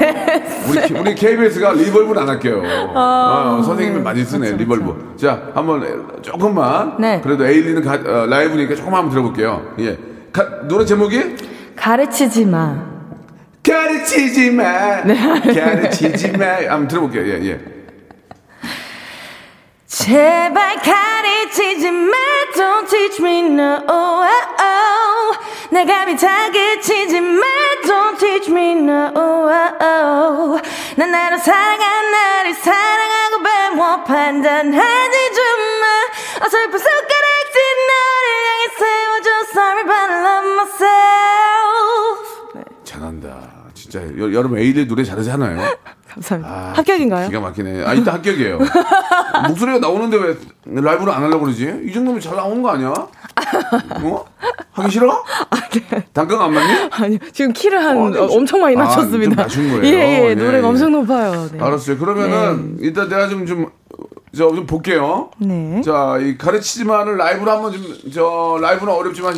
우리, 0.68 1.00
우리 1.00 1.14
KBS가 1.14 1.72
reverb는 1.72 2.22
안 2.22 2.28
할게요. 2.28 2.62
어, 2.94 3.60
선생님이 3.64 4.00
많이 4.02 4.24
쓰네, 4.24 4.52
reverb. 4.52 5.14
자, 5.20 5.50
한번 5.54 6.20
조금만. 6.22 6.96
네. 7.00 7.20
그래도 7.20 7.44
에일리는 7.46 7.82
가- 7.82 7.94
어, 7.94 8.26
라이브니까 8.26 8.74
조금 8.76 8.94
한번 8.94 9.10
들어볼게요. 9.10 9.74
예. 9.80 9.98
가- 10.32 10.66
노래 10.68 10.84
제목이? 10.84 11.36
가르치지 11.74 12.46
마. 12.46 12.76
가르치지 13.66 14.50
마. 14.52 15.02
네. 15.04 15.14
가르치지 15.54 16.32
마. 16.32 16.44
한번 16.68 16.86
들어볼게요. 16.86 17.24
예, 17.26 17.44
예. 17.46 17.60
제발 19.86 20.76
가르치지 20.76 21.90
마. 21.90 22.12
Don't 22.54 22.88
teach 22.88 23.20
me 23.22 23.40
no. 23.40 23.82
Oh, 23.88 24.24
oh. 24.60 25.36
내가 25.70 26.04
비타게 26.06 26.80
치지 26.80 27.20
마. 27.20 27.42
Don't 27.84 28.18
teach 28.18 28.50
me 28.50 28.72
no. 28.72 29.10
Oh, 29.14 29.48
oh, 29.48 29.72
oh. 29.82 30.62
난 30.96 31.10
나를 31.10 31.38
사랑한 31.38 32.10
나를 32.10 32.54
사랑하고 32.54 33.42
배워 33.42 34.04
판단하지 34.04 35.32
좀 35.34 35.44
마. 35.80 36.46
어설픈 36.46 36.78
손가락질 36.78 37.56
너를 37.88 38.26
향해 38.48 38.68
세워줘. 38.78 39.30
Sorry 39.50 39.84
but 39.84 39.96
I 39.96 40.20
love 40.24 40.48
myself. 40.54 42.18
네, 42.54 42.64
잘한다. 42.84 43.55
진짜 43.88 44.00
여, 44.18 44.32
여러분 44.32 44.58
에일리 44.58 44.86
노래 44.88 45.04
잘하잖아요. 45.04 45.60
감사합니다. 46.12 46.52
아, 46.52 46.72
합격인가요? 46.76 47.28
기가 47.28 47.40
막히네. 47.40 47.84
아, 47.84 47.92
이따 47.94 48.14
합격이에요. 48.14 48.58
목소리가 49.48 49.78
나오는데 49.78 50.16
왜 50.16 50.36
라이브로 50.64 51.12
안 51.12 51.22
하려고 51.22 51.44
그러지? 51.44 51.82
이 51.84 51.92
정도면 51.92 52.20
잘 52.20 52.36
나오는 52.36 52.62
거 52.62 52.70
아니야? 52.70 52.88
어? 52.88 54.24
하기 54.72 54.90
싫어? 54.90 55.22
단가가 56.14 56.46
안 56.46 56.54
맞니? 56.54 56.88
아니요, 56.90 57.18
지금 57.32 57.52
키를 57.52 57.84
한 57.84 57.96
어, 57.98 58.10
네, 58.10 58.18
어, 58.18 58.24
엄청 58.26 58.60
많이 58.60 58.76
아, 58.76 58.84
낮췄습니다. 58.84 59.30
좀 59.30 59.36
낮춘 59.36 59.68
거예요? 59.68 59.84
예, 59.84 59.90
예, 60.24 60.28
예, 60.30 60.34
노래가 60.34 60.66
예. 60.66 60.70
엄청 60.70 60.92
높아요. 60.92 61.48
네. 61.52 61.58
알았어요. 61.60 61.98
그러면은 61.98 62.76
일단 62.80 63.08
내가 63.08 63.28
좀 63.28 63.46
좀 63.46 63.66
저 64.32 64.50
좀 64.54 64.66
볼게요. 64.66 65.30
네. 65.38 65.80
자, 65.82 66.18
이 66.20 66.36
가르치지만을 66.36 67.16
라이브로 67.16 67.50
한번 67.50 67.72
좀 67.72 68.10
저 68.12 68.58
라이브는 68.60 68.92
어렵지만 68.92 69.34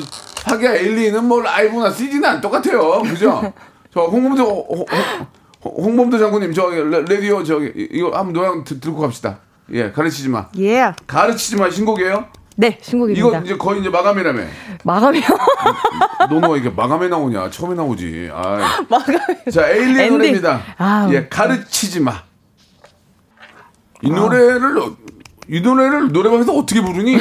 하기야 0.47 0.75
에일리는 0.77 1.25
뭐 1.25 1.41
라이브나 1.41 1.91
CD는 1.91 2.25
안 2.25 2.41
똑같아요. 2.41 3.03
그죠? 3.03 3.53
저 3.93 4.03
홍범도 4.03 4.87
홍범도 5.65 6.19
장군님 6.19 6.53
저 6.53 6.69
라디오 6.71 7.43
저기 7.43 7.73
이거 7.91 8.11
한번 8.17 8.33
노래 8.33 8.65
들- 8.65 8.81
들고 8.81 9.01
갑시다. 9.01 9.39
예, 9.73 9.91
가르치지 9.91 10.29
마. 10.29 10.49
예. 10.59 10.93
가르치지 11.07 11.57
마 11.57 11.69
신곡이에요? 11.71 12.27
네, 12.57 12.79
신곡입니다. 12.81 13.29
이거 13.29 13.39
이제 13.45 13.57
거의 13.57 13.81
이제 13.81 13.89
마감이라며. 13.89 14.43
마감이요. 14.85 15.23
너무 16.31 16.57
이게 16.57 16.71
마감에 16.71 17.09
나오냐? 17.09 17.51
처음에 17.51 17.75
나오지. 17.75 18.31
아. 18.33 18.83
마감이. 18.89 19.19
자, 19.53 19.69
에일리. 19.71 20.11
노래입니다. 20.11 20.61
아, 20.79 21.09
예, 21.13 21.29
가르치지 21.29 22.01
마. 22.01 22.23
이 24.03 24.11
노래를 24.11 24.79
어- 24.79 24.97
이 25.51 25.61
노래를 25.61 26.13
노래방에서 26.13 26.53
어떻게 26.53 26.81
부르니? 26.83 27.17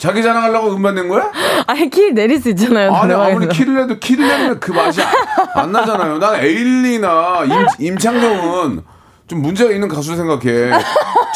자기 0.00 0.22
자랑하려고 0.22 0.74
음반 0.74 0.96
낸 0.96 1.08
거야? 1.08 1.30
아니, 1.66 1.88
키 1.88 2.10
내릴 2.12 2.40
수 2.40 2.48
있잖아요. 2.50 2.92
아니 2.92 3.02
노래방에서. 3.12 3.30
아무리 3.36 3.48
키를 3.48 3.74
내도 3.74 3.98
키를 4.00 4.26
내면 4.26 4.58
그 4.60 4.72
맛이 4.72 5.00
안, 5.00 5.08
안 5.54 5.72
나잖아요. 5.72 6.18
난 6.18 6.36
에일리나 6.42 7.44
임, 7.78 7.86
임창정은 7.86 8.82
좀 9.28 9.42
문제가 9.42 9.70
있는 9.70 9.86
가수 9.88 10.16
생각해. 10.16 10.72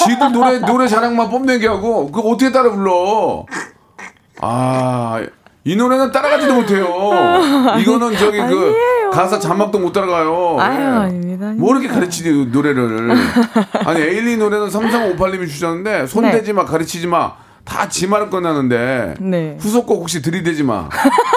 지들 0.04 0.32
노래 0.32 0.58
노래 0.58 0.88
자랑만 0.88 1.30
뽐내게 1.30 1.68
하고 1.68 2.10
그거 2.10 2.28
어떻게 2.30 2.50
따라 2.50 2.70
불러? 2.70 3.46
아. 4.40 5.22
이 5.64 5.74
노래는 5.74 6.12
따라가지도 6.12 6.54
못해요. 6.54 6.86
이거는 7.80 8.16
저기 8.16 8.38
그. 8.38 8.74
가사 9.16 9.38
자막도 9.38 9.78
못 9.78 9.92
따라가요. 9.92 10.58
아유, 10.60 10.78
예. 10.78 10.84
아닙니다. 10.84 11.52
뭐 11.56 11.72
이렇게 11.72 11.88
가르치지 11.88 12.50
노래를. 12.52 13.10
아니 13.86 14.00
에일리 14.02 14.36
노래는 14.36 14.68
3358님이 14.68 15.48
주셨는데 15.48 16.06
손대지 16.06 16.52
마 16.52 16.66
가르치지 16.66 17.06
마. 17.06 17.32
다 17.64 17.88
지마를 17.88 18.28
꺼내는데 18.28 19.14
네. 19.18 19.56
후속곡 19.58 20.02
혹시 20.02 20.20
들이대지 20.20 20.62
마. 20.64 20.90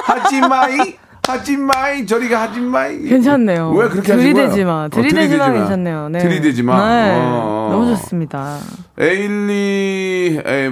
하지 0.04 0.42
마이 0.42 0.98
하지 1.26 1.56
마이 1.56 2.06
저리가 2.06 2.42
하지 2.42 2.60
마이. 2.60 3.02
괜찮네요. 3.02 3.72
왜 3.72 3.88
그렇게 3.88 4.12
하신 4.12 4.34
거예요? 4.34 4.34
들이대지 4.34 4.66
마. 4.66 4.84
어, 4.84 4.90
들이대지 4.90 5.38
마 5.38 5.52
괜찮네요. 5.54 6.10
네. 6.10 6.20
들이대지 6.20 6.64
마. 6.64 6.90
네. 6.90 7.14
어. 7.16 7.70
너무 7.72 7.96
좋습니다. 7.96 8.58
에일리 9.00 10.42
에, 10.46 10.72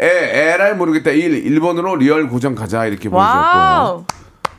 에, 0.00 0.06
에라 0.52 0.76
모르겠다 0.76 1.10
1 1.10 1.44
1번으로 1.44 1.98
real 1.98 2.28
고정 2.28 2.54
가자 2.54 2.86
이렇게 2.86 3.08
보내주셨고 3.08 3.18
wow. 3.18 4.04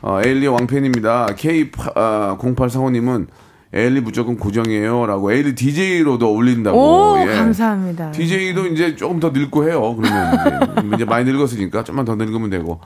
어, 0.06 0.20
에일리 0.24 0.46
왕팬입니다. 0.46 1.34
K 1.36 1.68
아, 1.96 2.36
0845님은 2.38 3.26
에일리 3.74 4.00
무조건 4.00 4.36
고정이에요 4.36 5.04
라고 5.06 5.32
에일리 5.32 5.56
DJ로도 5.56 6.32
어울린다고. 6.32 6.78
오, 6.78 7.18
예. 7.18 7.34
감사합니다. 7.34 8.12
DJ도 8.12 8.68
이제 8.68 8.94
조금 8.94 9.18
더 9.18 9.30
늙고 9.30 9.68
해요. 9.68 9.96
그러면 9.96 10.78
이제, 10.78 10.94
이제 10.94 11.04
많이 11.04 11.24
늙었으니까 11.24 11.82
좀만 11.82 12.04
더 12.04 12.14
늙으면 12.14 12.50
되고. 12.50 12.80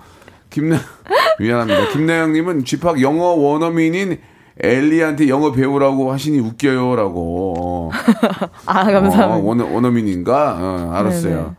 김나 0.49 0.79
미안합니다. 1.39 1.93
김나영님은 1.93 2.65
쥐팍 2.65 3.03
영어 3.03 3.35
원어민인 3.35 4.19
에일리한테 4.59 5.29
영어 5.29 5.53
배우라고 5.53 6.11
하시니 6.13 6.39
웃겨요라고. 6.39 7.93
아, 8.65 8.85
감사합니다. 8.85 9.29
어, 9.29 9.39
원어, 9.43 9.67
원어민인가? 9.67 10.57
어, 10.59 10.93
알았어요. 10.95 11.35
네네. 11.35 11.51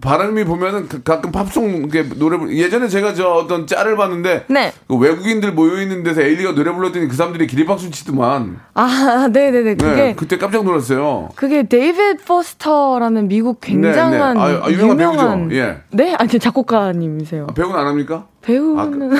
바람이 0.00 0.44
보면은 0.44 0.88
가- 0.88 0.98
가끔 1.02 1.30
팝송 1.32 1.88
노래 2.16 2.36
불 2.36 2.56
예전에 2.56 2.88
제가 2.88 3.14
저 3.14 3.28
어떤 3.30 3.66
짤을 3.66 3.96
봤는데 3.96 4.46
네. 4.48 4.72
그 4.88 4.96
외국인들 4.96 5.52
모여 5.52 5.80
있는 5.80 6.02
데서 6.02 6.22
에일리가 6.22 6.54
노래 6.54 6.72
불렀더니 6.72 7.06
그 7.08 7.14
사람들이 7.14 7.46
기립박수 7.46 7.90
치더만. 7.90 8.58
아, 8.74 9.28
네네네. 9.32 9.74
그게 9.76 9.94
네, 9.94 10.14
그때 10.16 10.36
깜짝 10.38 10.64
놀랐어요. 10.64 11.28
그게 11.36 11.62
데이비드 11.62 12.24
포스터라는 12.24 13.28
미국 13.28 13.60
굉장한 13.60 14.36
네, 14.36 14.42
네. 14.44 14.58
아, 14.58 14.64
아, 14.66 14.70
유명한 14.70 14.96
배우죠. 14.96 15.48
예. 15.52 15.78
네, 15.90 16.14
아니 16.14 16.38
작곡가님이세요. 16.38 17.46
배우는 17.54 17.76
안 17.76 17.86
합니까? 17.86 18.26
배우는 18.44 19.10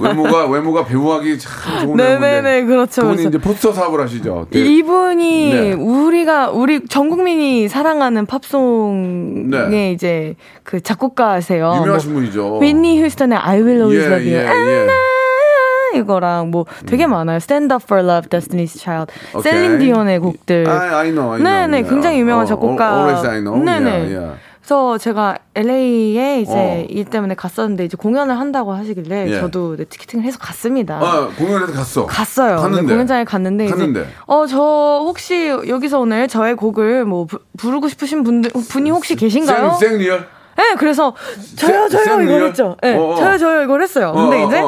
외모가 0.00 0.46
외모가 0.46 0.84
배우하기 0.84 1.38
참 1.38 1.80
좋은 1.80 1.98
외모인데. 1.98 2.18
네네네 2.18 2.64
그렇죠. 2.64 3.02
그분이 3.02 3.16
그렇죠. 3.18 3.28
이제 3.28 3.38
포스터 3.38 3.72
사업을 3.72 4.00
하시죠. 4.00 4.46
네. 4.50 4.58
이분이 4.58 5.50
네. 5.52 5.72
우리가 5.72 6.50
우리 6.50 6.86
전 6.86 7.10
국민이 7.10 7.68
사랑하는 7.68 8.26
팝송의 8.26 9.70
네. 9.70 9.92
이제 9.92 10.34
그 10.62 10.80
작곡가세요. 10.80 11.74
유명하신 11.82 12.14
분이죠. 12.14 12.48
뭐, 12.48 12.60
윈니 12.60 13.02
휴스턴의 13.02 13.38
I 13.38 13.60
Will 13.60 13.82
Always 13.82 14.04
예, 14.04 14.12
Love 14.12 14.34
You. 14.34 14.46
예, 14.46 14.86
예. 14.88 15.98
이거랑 15.98 16.50
뭐 16.50 16.66
되게 16.86 17.06
많아요. 17.06 17.36
Stand 17.36 17.72
Up 17.72 17.84
for 17.84 18.04
Love, 18.04 18.28
Destiny's 18.28 18.76
Child, 18.80 19.12
음. 19.36 19.40
셀린 19.40 19.78
디온의 19.78 20.18
곡들. 20.18 20.68
I, 20.68 20.88
I 20.88 21.10
know, 21.12 21.32
I 21.32 21.38
know. 21.38 21.44
네네, 21.44 21.76
yeah. 21.76 21.88
굉장히 21.88 22.18
유명한 22.18 22.44
어, 22.44 22.46
작곡가. 22.48 22.96
Always 22.96 23.26
I 23.26 23.40
know. 23.40 23.62
네네. 23.62 23.90
Yeah, 23.90 24.10
yeah. 24.10 24.34
그래서 24.64 24.96
제가 24.96 25.36
LA에 25.54 26.40
이제 26.40 26.52
어. 26.54 26.86
일 26.88 27.04
때문에 27.04 27.34
갔었는데 27.34 27.84
이제 27.84 27.98
공연을 27.98 28.38
한다고 28.40 28.72
하시길래 28.72 29.26
예. 29.30 29.40
저도 29.40 29.76
네, 29.76 29.84
티켓팅을 29.84 30.24
해서 30.24 30.38
갔습니다. 30.38 30.96
아, 31.02 31.28
공연에서 31.36 31.70
갔어. 31.74 32.06
갔어요. 32.06 32.56
갔는데. 32.56 32.82
네, 32.86 32.88
공연장에 32.94 33.24
갔는데 33.24 33.66
갔는데. 33.66 34.00
이제 34.00 34.08
어저 34.24 34.56
혹시 35.04 35.48
여기서 35.48 36.00
오늘 36.00 36.28
저의 36.28 36.56
곡을 36.56 37.04
뭐 37.04 37.26
부, 37.26 37.40
부르고 37.58 37.88
싶으신 37.88 38.22
분들 38.22 38.52
분이 38.70 38.88
혹시 38.90 39.16
계신가요? 39.16 39.76
생, 39.78 39.90
생리얼? 39.90 40.26
네, 40.56 40.74
그래서 40.78 41.14
저요 41.56 41.86
생- 41.90 42.04
저요? 42.04 42.20
이걸 42.22 42.44
했죠. 42.44 42.78
네. 42.82 42.94
저요 42.96 43.36
저요 43.36 43.62
이걸 43.64 43.82
했어요. 43.82 44.12
근데 44.14 44.42
어, 44.44 44.46
이제. 44.46 44.60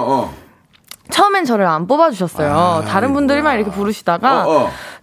처음엔 1.10 1.44
저를 1.44 1.66
안 1.66 1.86
뽑아주셨어요. 1.86 2.52
아, 2.52 2.80
다른 2.86 3.12
분들만 3.12 3.56
이렇게 3.56 3.70
부르시다가 3.70 4.46
어, 4.46 4.50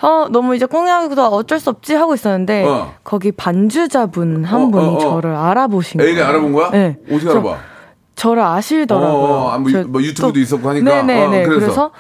어, 0.02 0.08
어. 0.08 0.28
너무 0.30 0.56
이제 0.56 0.66
꽁약도 0.66 1.22
어쩔 1.28 1.60
수 1.60 1.70
없지 1.70 1.96
하고 1.96 2.14
있었는데 2.14 2.66
어. 2.66 2.94
거기 3.04 3.32
반주자분 3.32 4.44
한 4.46 4.64
어, 4.64 4.68
분이 4.70 4.86
어, 4.88 4.94
어. 4.96 5.00
저를 5.00 5.36
알아보신 5.36 6.00
거예요. 6.00 6.26
알아본 6.26 6.52
거야? 6.54 6.70
네. 6.72 6.98
어떻게 7.12 7.30
알아봐? 7.30 7.58
저 8.16 8.34
를 8.36 8.44
아시더라고요. 8.44 9.10
어, 9.12 9.50
아, 9.52 9.58
뭐, 9.58 9.72
저뭐 9.72 10.02
유튜브도 10.02 10.34
또- 10.34 10.40
있었고 10.40 10.70
하니까. 10.70 11.02
네네네. 11.04 11.26
어, 11.44 11.48
그래서? 11.48 11.60
그래서 11.66 11.92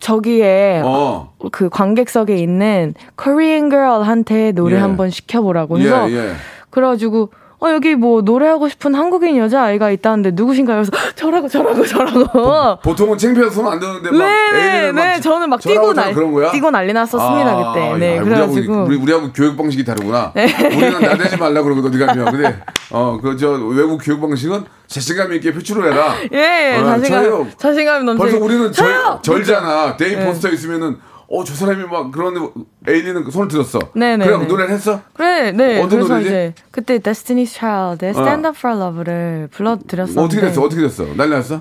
저기에 0.00 0.82
어. 0.84 1.32
그 1.52 1.68
관객석에 1.68 2.36
있는 2.36 2.94
Korean 3.22 3.68
girl한테 3.68 4.52
노래 4.52 4.76
예. 4.76 4.80
한번 4.80 5.10
시켜보라고 5.10 5.78
해서 5.80 6.10
예, 6.10 6.14
예. 6.16 6.32
그래가지고 6.70 7.30
어 7.60 7.70
여기 7.72 7.96
뭐 7.96 8.20
노래하고 8.22 8.68
싶은 8.68 8.94
한국인 8.94 9.36
여자 9.36 9.62
아이가 9.64 9.90
있다는데 9.90 10.30
누구신가요? 10.34 10.76
그래서 10.84 10.92
저라고 11.16 11.48
저라고 11.48 11.84
저라고. 11.84 12.78
보 12.82 12.94
통은 12.94 13.18
창피해서 13.18 13.50
손안 13.50 13.80
드는데 13.80 14.10
막 14.12 14.18
네, 14.52 14.92
막 14.92 15.04
네, 15.04 15.20
저는 15.20 15.50
막 15.50 15.60
뛰고 15.60 15.92
날 15.92 16.14
그런 16.14 16.32
거야? 16.32 16.52
뛰고 16.52 16.70
난리 16.70 16.92
났었습니다 16.92 17.50
아, 17.50 17.72
그때. 17.72 17.98
네, 17.98 18.16
야, 18.16 18.22
그래가지고 18.22 18.54
네. 18.54 18.60
우리하고, 18.68 18.84
우리, 18.86 18.96
우리하고 18.96 19.32
교육 19.32 19.56
방식이 19.56 19.84
다르구나. 19.84 20.32
우리는 20.36 21.00
나대지 21.00 21.36
말라 21.36 21.62
그러거든 21.62 21.88
어디 21.90 21.98
가면. 21.98 22.24
근데 22.30 22.60
어 22.92 23.18
그 23.20 23.36
저 23.36 23.50
외국 23.50 23.98
교육 24.04 24.20
방식은 24.20 24.64
자신감 24.86 25.32
있게 25.34 25.52
표출을 25.52 25.92
해라. 25.92 26.14
예, 26.32 26.76
어, 26.78 26.84
자신감 26.84 27.24
저요. 27.24 27.46
자신감이 27.58 28.04
넘치고 28.04 28.22
벌써 28.24 28.44
우리는! 28.44 28.72
절, 28.72 28.94
절잖아. 29.20 29.96
데이 29.96 30.14
네. 30.16 30.24
포스터 30.24 30.48
있으면은 30.48 30.98
어 31.30 31.44
저 31.44 31.54
사람이 31.54 31.84
막 31.84 32.10
그런 32.10 32.50
에일리는 32.86 33.30
손을 33.30 33.48
들었어. 33.48 33.78
네네, 33.94 34.24
그래 34.24 34.38
네. 34.38 34.46
노래를 34.46 34.74
했어? 34.74 35.00
그래, 35.12 35.52
네. 35.52 35.76
어떤 35.78 35.90
그래서 35.90 36.08
노래지? 36.14 36.28
이제 36.28 36.54
그때 36.70 36.98
Destiny's 36.98 37.48
Child의 37.48 38.10
Stand 38.10 38.46
Up 38.48 38.56
for 38.58 38.78
Love를 38.80 39.48
불러드렸었는데 39.52 40.20
어떻게 40.22 40.40
됐어? 40.40 40.62
어떻게 40.62 40.80
됐어? 40.82 41.04
난리 41.16 41.30
났어? 41.30 41.60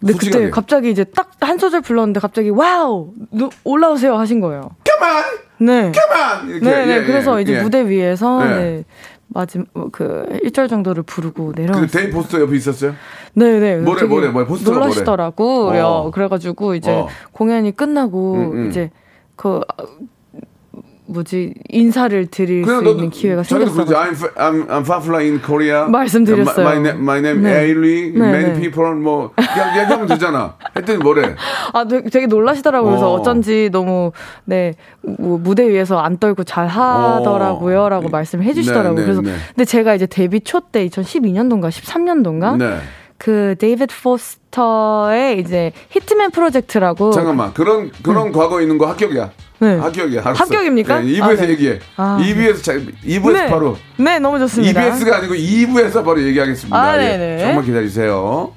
근데 0.00 0.12
솔직하게. 0.12 0.44
그때 0.44 0.50
갑자기 0.50 0.90
이제 0.90 1.04
딱 1.04 1.30
한 1.40 1.58
소절 1.58 1.80
불렀는데 1.82 2.18
갑자기 2.20 2.50
wow 2.50 3.12
노- 3.30 3.50
올라오세요 3.64 4.16
하신 4.18 4.40
거예요. 4.40 4.70
Come 4.84 5.12
on, 5.12 5.24
네. 5.58 5.92
on. 5.92 6.48
이렇게, 6.50 6.64
네, 6.64 6.86
네. 6.86 6.92
예, 6.92 6.96
예, 6.98 7.04
그래서 7.04 7.40
이제 7.40 7.54
예. 7.58 7.62
무대 7.62 7.88
위에서 7.88 8.42
예. 8.44 8.54
네. 8.54 8.84
마지막 9.28 9.66
그 9.92 10.26
1절 10.44 10.68
정도를 10.68 11.02
부르고 11.04 11.52
그 11.54 11.60
내려왔어요. 11.60 11.86
데이 11.88 12.10
포스터 12.10 12.40
옆에 12.40 12.56
있었어요? 12.56 12.94
네, 13.34 13.58
네. 13.60 13.76
뭐래, 13.76 14.04
뭐래, 14.04 14.28
뭐래, 14.28 14.46
포스터가 14.46 14.78
놀라시더라고요. 14.78 15.84
어. 15.86 16.10
그래가지고 16.10 16.74
이제 16.74 16.90
어. 16.90 17.08
공연이 17.32 17.74
끝나고 17.74 18.34
음, 18.34 18.52
음. 18.52 18.68
이제 18.70 18.90
그 19.36 19.60
아, 19.76 19.84
뭐지 21.08 21.54
인사를 21.68 22.26
드릴 22.26 22.64
수 22.66 22.84
있는 22.84 23.10
기회가. 23.10 23.44
생겼어요. 23.44 23.84
I'm, 23.86 24.16
I'm, 24.34 24.66
I'm 24.68 24.82
popular 24.84 25.18
in 25.22 25.40
Korea. 25.40 25.84
말씀드렸어요. 25.88 26.66
My, 26.66 26.76
my, 26.78 26.78
name- 26.80 27.00
my 27.02 27.18
name 27.18 27.42
네. 27.42 27.58
Ailee. 27.60 28.12
네, 28.12 28.18
Many 28.18 28.52
네. 28.54 28.60
people 28.60 28.92
뭐 28.96 29.30
그냥 29.36 29.78
얘기하면 29.82 30.08
되잖아. 30.08 30.56
했더니 30.74 30.98
뭐래? 30.98 31.36
아, 31.72 31.84
되게, 31.86 32.10
되게 32.10 32.26
놀라시더라고요. 32.26 32.90
그래서 32.90 33.12
어. 33.12 33.20
어쩐지 33.20 33.68
너무, 33.70 34.10
네, 34.46 34.74
뭐, 35.02 35.38
무대 35.38 35.68
위에서 35.68 35.98
안 36.00 36.18
떨고 36.18 36.42
잘 36.42 36.66
하더라고요. 36.66 37.88
라고 37.88 38.06
어. 38.06 38.10
말씀을 38.10 38.44
해주시더라고요. 38.44 38.94
네, 38.94 39.00
네, 39.00 39.04
그래서, 39.04 39.20
네. 39.22 39.30
근데 39.54 39.64
제가 39.64 39.94
이제 39.94 40.06
데뷔 40.06 40.40
초 40.40 40.58
때 40.72 40.84
2012년도인가 40.88 41.68
13년도인가? 41.68 42.80
네. 43.18 43.24
그, 43.24 43.54
데이비드 43.58 43.94
포스터의 44.02 45.40
이제 45.40 45.72
Hitman 45.90 46.30
프로젝트라고. 46.30 47.10
잠깐만. 47.12 47.52
그런 47.54 47.90
그런 48.02 48.32
과거 48.32 48.60
있는 48.60 48.78
거 48.78 48.86
합격이야. 48.88 49.30
네. 49.58 49.76
합격이야. 49.76 50.20
알았어. 50.20 50.44
합격입니까? 50.44 51.00
네, 51.00 51.06
2부에서 51.12 51.22
아, 51.22 51.46
네. 51.46 51.48
얘기해. 51.50 51.78
아, 51.96 52.18
2부에서 52.20 52.62
자, 52.62 52.72
2부에서 52.74 53.32
네. 53.32 53.46
바로 53.48 53.76
네, 53.96 54.18
너무 54.18 54.38
좋습니다. 54.38 54.86
EBS가 54.86 55.16
아니고 55.16 55.34
2부에서 55.34 56.04
바로 56.04 56.22
얘기하겠습니다. 56.22 56.76
아, 56.76 56.94
예. 57.02 57.16
네네. 57.16 57.38
정말 57.38 57.64
기다리세요. 57.64 58.52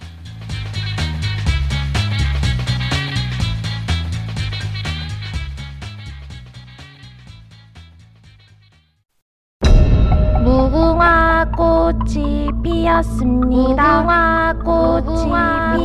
피었습니다. 12.89 14.01
무궁화 14.01 14.53
꽃이 14.65 15.25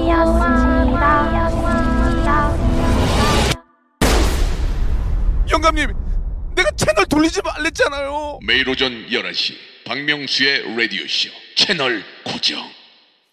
피었습니다. 0.07 1.45
영감님, 5.51 5.93
내가 6.57 6.71
채널 6.77 7.05
돌리지 7.05 7.43
말랬잖아요. 7.45 8.39
매일 8.47 8.69
오전 8.71 8.91
11시 9.09 9.53
박명수의 9.87 10.77
라디오 10.77 11.07
쇼 11.07 11.29
채널 11.57 12.03
고정 12.25 12.59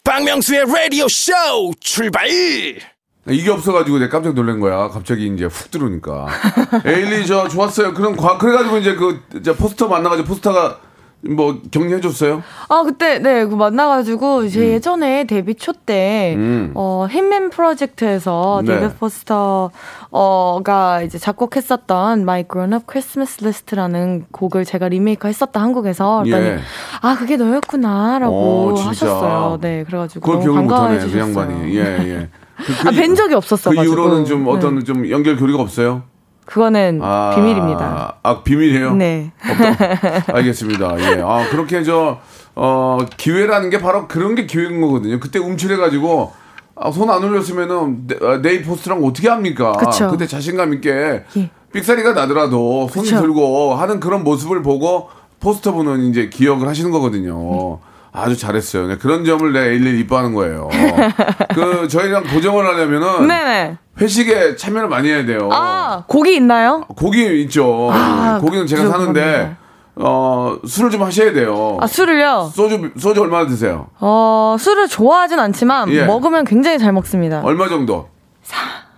박명수의 0.03 0.65
라디오 0.65 1.07
쇼 1.07 1.31
출발 1.79 2.27
이게 2.27 3.49
없어가지고 3.51 3.99
내가 3.99 4.09
깜짝 4.11 4.33
놀란 4.33 4.59
거야. 4.59 4.89
갑자기 4.89 5.27
이제 5.27 5.45
훅 5.45 5.71
들어오니까. 5.71 6.27
에일리 6.85 7.25
저 7.25 7.47
좋았어요. 7.47 7.93
그런 7.93 8.17
과 8.17 8.37
그래가지고 8.37 8.79
이제 8.79 8.95
그 8.95 9.23
이제 9.35 9.55
포스터 9.55 9.87
만나가지고 9.87 10.27
포스터가 10.27 10.90
뭐 11.29 11.59
격려해 11.69 12.01
줬어요. 12.01 12.41
아, 12.67 12.81
그때, 12.83 13.19
네, 13.19 13.45
그 13.45 13.53
만나가지고, 13.53 14.49
제 14.49 14.59
음. 14.59 14.65
예전에 14.65 15.25
데뷔 15.25 15.53
초 15.53 15.71
때, 15.71 16.35
어, 16.73 17.05
hitman 17.09 17.51
프로젝트에서 17.51 18.63
네. 18.65 18.73
데이비드 18.73 18.97
포스터가 18.97 21.03
이제 21.03 21.19
작곡했었던 21.19 22.21
My 22.21 22.45
Grown 22.51 22.73
Up 22.73 22.85
Christmas 22.89 23.37
List라는 23.43 24.25
곡을 24.31 24.65
제가 24.65 24.89
리메이크 24.89 25.27
했었다, 25.27 25.61
한국에서. 25.61 26.23
그랬더니, 26.23 26.45
예. 26.45 26.59
아, 27.01 27.15
그게 27.15 27.37
너였구나라고. 27.37 28.77
하셨어요. 28.77 29.59
네, 29.61 29.83
그래가지고. 29.83 30.25
그걸 30.25 30.41
기억을 30.41 30.63
못하네. 30.63 30.99
그. 30.99 31.19
양반이. 31.19 31.75
예 31.75 31.81
예. 31.81 32.29
그, 32.57 32.87
아, 32.87 32.91
뵌 32.91 33.15
적이 33.15 33.35
없었어가지고. 33.35 33.81
그 33.81 33.87
이후로는 33.87 34.25
좀 34.25 34.47
어떤 34.47 34.79
네. 34.79 34.83
좀 34.83 35.09
연결 35.09 35.35
교류가 35.35 35.61
없어요. 35.61 36.03
그거는 36.45 36.99
아, 37.01 37.33
비밀입니다. 37.35 38.15
아 38.23 38.43
비밀이에요. 38.43 38.95
네. 38.95 39.31
없다. 39.49 40.33
알겠습니다. 40.35 40.99
예. 40.99 41.21
아 41.21 41.45
그렇게 41.49 41.83
저 41.83 42.19
어, 42.55 42.97
기회라는 43.17 43.69
게 43.69 43.79
바로 43.79 44.07
그런 44.07 44.35
게 44.35 44.45
기회인 44.45 44.81
거거든요. 44.81 45.19
그때 45.19 45.39
움츠려가지고 45.39 46.33
아, 46.75 46.91
손 46.91 47.09
안 47.09 47.23
올렸으면은 47.23 48.07
네, 48.07 48.15
아, 48.21 48.37
네이 48.37 48.63
포스트랑 48.63 49.03
어떻게 49.03 49.29
합니까? 49.29 49.71
그쵸. 49.73 50.09
그때 50.09 50.25
자신감 50.27 50.73
있게 50.75 51.23
예. 51.37 51.49
삑사리가 51.71 52.13
나더라도 52.13 52.89
손. 52.91 53.03
들고 53.05 53.75
하는 53.75 53.99
그런 53.99 54.23
모습을 54.23 54.61
보고 54.61 55.09
포스터 55.39 55.71
분은 55.73 56.01
이제 56.09 56.27
기억을 56.29 56.67
하시는 56.67 56.91
거거든요. 56.91 57.79
아주 58.13 58.37
잘했어요. 58.37 58.87
네, 58.87 58.97
그런 58.97 59.23
점을 59.23 59.51
내 59.53 59.73
일일이 59.75 59.99
이뻐하는 60.01 60.33
거예요. 60.33 60.69
그 61.55 61.87
저희랑 61.87 62.23
고정을 62.25 62.65
하려면은 62.65 63.27
네네. 63.27 63.77
회식에 64.01 64.55
참여를 64.57 64.89
많이 64.89 65.09
해야 65.09 65.25
돼요. 65.25 65.49
아, 65.51 66.03
곡이 66.07 66.35
있나요? 66.35 66.85
고기 66.97 67.41
있죠. 67.43 67.89
아, 67.91 68.37
고기는 68.41 68.67
제가 68.67 68.87
사는데 68.89 69.55
그럼요. 69.95 70.09
어 70.09 70.57
술을 70.65 70.89
좀 70.89 71.03
하셔야 71.03 71.31
돼요. 71.33 71.77
아, 71.79 71.87
술을요? 71.87 72.51
소주 72.53 72.91
소주 72.97 73.21
얼마나 73.21 73.45
드세요? 73.47 73.87
어, 73.99 74.55
술을 74.59 74.87
좋아하진 74.87 75.37
않지만, 75.39 75.89
예. 75.91 76.05
먹으면 76.05 76.43
굉장히 76.45 76.79
잘 76.79 76.91
먹습니다. 76.93 77.41
얼마 77.43 77.67
정도? 77.69 78.09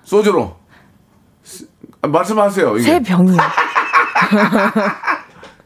소주로 0.03 0.55
스- 1.43 1.67
아, 2.01 2.07
말씀하세요. 2.07 2.77
이게. 2.77 2.83
세 2.83 2.99
병이요. 3.01 3.37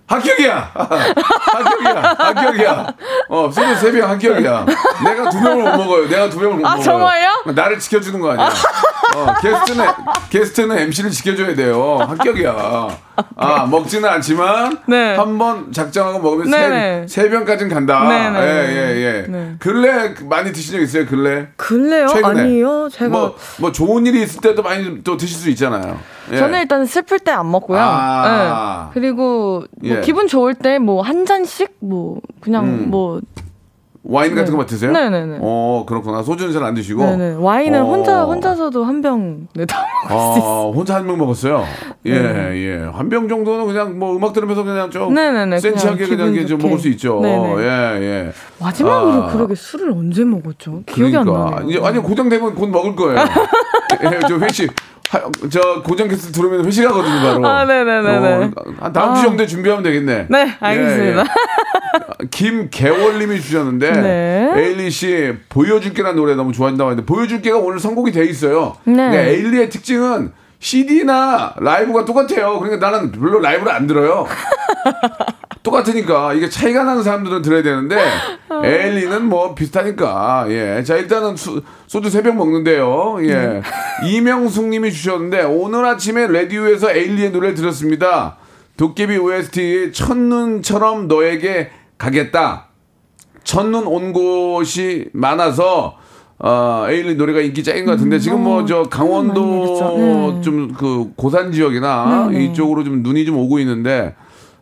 합격이야. 0.08 0.72
합격이야. 0.74 2.16
합격이야. 2.18 2.88
어, 3.30 3.52
소주 3.52 3.76
세병 3.76 4.10
합격이야. 4.10 4.66
내가 5.04 5.30
두 5.30 5.40
병을 5.42 5.64
못 5.64 5.78
먹어요. 5.84 6.08
내가 6.08 6.30
두 6.30 6.40
병을 6.40 6.56
못 6.56 6.66
아, 6.66 6.70
먹어요. 6.72 6.84
정말요? 6.84 7.44
나를 7.48 7.78
지켜주는 7.80 8.20
거 8.22 8.32
아니야. 8.32 8.50
어, 9.16 9.34
게스트는 9.42 9.86
게스트는 10.30 10.78
MC를 10.80 11.10
지켜줘야 11.12 11.56
돼요. 11.56 11.98
합격이야. 12.08 12.88
아 13.36 13.66
먹지는 13.66 14.08
않지만 14.10 14.80
네. 14.88 15.16
한번 15.16 15.72
작정하고 15.72 16.20
먹으면 16.20 16.52
네네. 16.52 17.06
세, 17.08 17.24
세 17.24 17.30
병까지는 17.30 17.74
간다. 17.74 18.04
예예 18.44 18.96
예. 18.98 19.26
네. 19.28 19.56
근래 19.60 20.14
많이 20.24 20.52
드신 20.52 20.74
적 20.74 20.82
있어요? 20.82 21.06
근래? 21.06 21.48
근래요? 21.56 22.08
최근에? 22.08 22.42
아니요. 22.42 22.90
제가. 22.92 23.10
뭐, 23.10 23.36
뭐 23.60 23.72
좋은 23.72 24.06
일이 24.06 24.22
있을 24.22 24.42
때도 24.42 24.62
많이 24.62 25.04
또 25.04 25.18
드실 25.18 25.38
수 25.38 25.50
있잖아요. 25.50 25.98
예. 26.32 26.38
저는 26.38 26.60
일단 26.62 26.86
슬플 26.86 27.20
때 27.20 27.32
안 27.32 27.50
먹고요. 27.52 27.80
아. 27.80 28.90
네. 28.94 29.00
그리고 29.00 29.64
뭐 29.82 29.90
예. 29.98 30.02
기분 30.02 30.28
좋을 30.28 30.54
때 30.54 30.78
뭐 30.80 31.02
한 31.02 31.26
잔씩 31.26 31.76
뭐 31.80 32.20
그냥 32.42 32.66
음. 32.66 32.86
뭐 32.90 33.22
와인 34.04 34.32
같은 34.36 34.46
네. 34.46 34.52
거 34.52 34.58
맡으세요? 34.58 34.92
네네네. 34.92 35.40
어, 35.42 35.84
그렇구나. 35.88 36.24
소주는 36.24 36.54
잘 36.54 36.64
안 36.64 36.74
드시고. 36.74 37.04
네네. 37.04 37.36
와인은 37.40 37.82
어. 37.82 37.86
혼자 37.86 38.24
혼자서도 38.24 38.84
한 38.86 39.02
병 39.02 39.48
네, 39.54 39.66
다 39.66 39.86
먹을. 40.10 40.16
아, 40.18 40.72
혼자 40.74 40.96
한 40.96 41.06
병 41.08 41.18
먹었어요. 41.18 41.64
예, 42.06 42.20
네. 42.20 42.56
예. 42.56 42.90
한 42.94 43.10
병 43.10 43.28
정도는 43.28 43.66
그냥 43.68 44.00
뭐 44.00 44.16
음악 44.16 44.34
들으면서 44.34 44.64
그냥 44.64 44.90
좀 44.92 45.14
네네네, 45.14 45.60
센치하게 45.60 46.08
그냥 46.08 46.32
그냥, 46.32 46.48
좀. 46.48 46.58
먹을 46.60 46.80
수 46.80 46.88
있죠. 46.90 47.20
네네. 47.22 47.56
예, 47.60 47.66
예. 48.02 48.32
마지막으로 48.60 49.24
아. 49.24 49.28
그러게 49.32 49.56
술을 49.56 49.92
언제 49.92 50.24
먹었죠? 50.24 50.84
기억이 50.86 51.12
그러니까. 51.12 51.46
안 51.48 51.52
나네요. 51.56 51.70
이제 51.70 51.80
아니 51.86 52.00
고정되면 52.00 52.56
곧 52.56 52.68
먹을 52.70 52.96
거예요. 52.96 53.20
예, 54.04 54.20
저 54.28 54.38
회식 54.38 54.70
하- 54.70 54.97
저 55.50 55.82
고정 55.84 56.08
게스트 56.08 56.32
들어오면 56.32 56.66
회식하거든요, 56.66 57.22
바로. 57.22 57.48
아, 57.48 57.66
네네네네. 57.66 58.28
어, 58.28 58.52
한 58.80 58.94
다음 58.94 59.16
주 59.16 59.22
아. 59.22 59.24
정도에 59.24 59.48
준비하면 59.48 59.84
되겠네. 59.84 60.28
네, 60.30 60.58
알겠습니다. 60.60 61.22
예, 61.22 61.24
예. 61.24 62.28
김개월님이 62.30 63.42
주셨는데 63.42 63.92
네. 63.92 64.52
에일리 64.56 64.90
씨 64.90 65.34
보여줄게라는 65.50 66.18
노래 66.18 66.36
너무 66.36 66.52
좋아한다고 66.52 66.92
했는데 66.92 67.06
보여줄게가 67.06 67.58
오늘 67.58 67.80
선곡이 67.80 68.12
돼 68.12 68.26
있어요. 68.26 68.76
네. 68.84 68.94
그러니까 68.94 69.22
에일리의 69.22 69.70
특징은 69.70 70.32
CD나 70.60 71.54
라이브가 71.58 72.06
똑같아요. 72.06 72.60
그러니까 72.60 72.90
나는 72.90 73.12
별로 73.12 73.40
라이브를 73.40 73.72
안 73.72 73.88
들어요. 73.88 74.28
똑같으니까 75.68 76.34
이게 76.34 76.50
차이가 76.50 76.84
나는 76.84 77.04
사람들은 77.04 77.42
들어야 77.42 77.62
되는데 77.62 77.98
에일리는 78.64 79.26
뭐 79.26 79.54
비슷하니까 79.54 80.46
예. 80.50 80.82
자 80.84 80.96
일단은 80.96 81.36
수, 81.36 81.62
소주 81.88 82.10
세 82.10 82.22
병 82.22 82.38
먹는데요. 82.38 83.18
예. 83.22 83.62
이명숙님이 84.08 84.92
주셨는데 84.92 85.44
오늘 85.44 85.86
아침에 85.86 86.28
라디오에서 86.28 86.92
에일리의 86.92 87.32
노래를 87.32 87.56
들었습니다. 87.56 88.38
도깨비 88.78 89.18
OST 89.18 89.92
첫눈처럼 89.94 91.08
너에게 91.08 91.70
가겠다. 91.98 92.68
첫눈 93.44 93.88
온 93.88 94.14
곳이 94.14 95.10
많아서 95.14 95.96
어, 96.40 96.86
에일리 96.90 97.16
노래가 97.16 97.42
인기 97.42 97.64
짱인 97.64 97.86
것 97.86 97.92
같은데 97.92 98.20
지금 98.20 98.44
뭐 98.44 98.66
저 98.66 98.84
강원도. 98.84 99.42
네. 100.36 100.42
좀그 100.42 101.14
고산 101.16 101.52
지역이나 101.52 102.28
네, 102.32 102.38
네. 102.38 102.46
이쪽으로 102.46 102.84
좀 102.84 103.02
눈이 103.02 103.26
좀 103.26 103.38
오고 103.38 103.60
있는데 103.60 104.16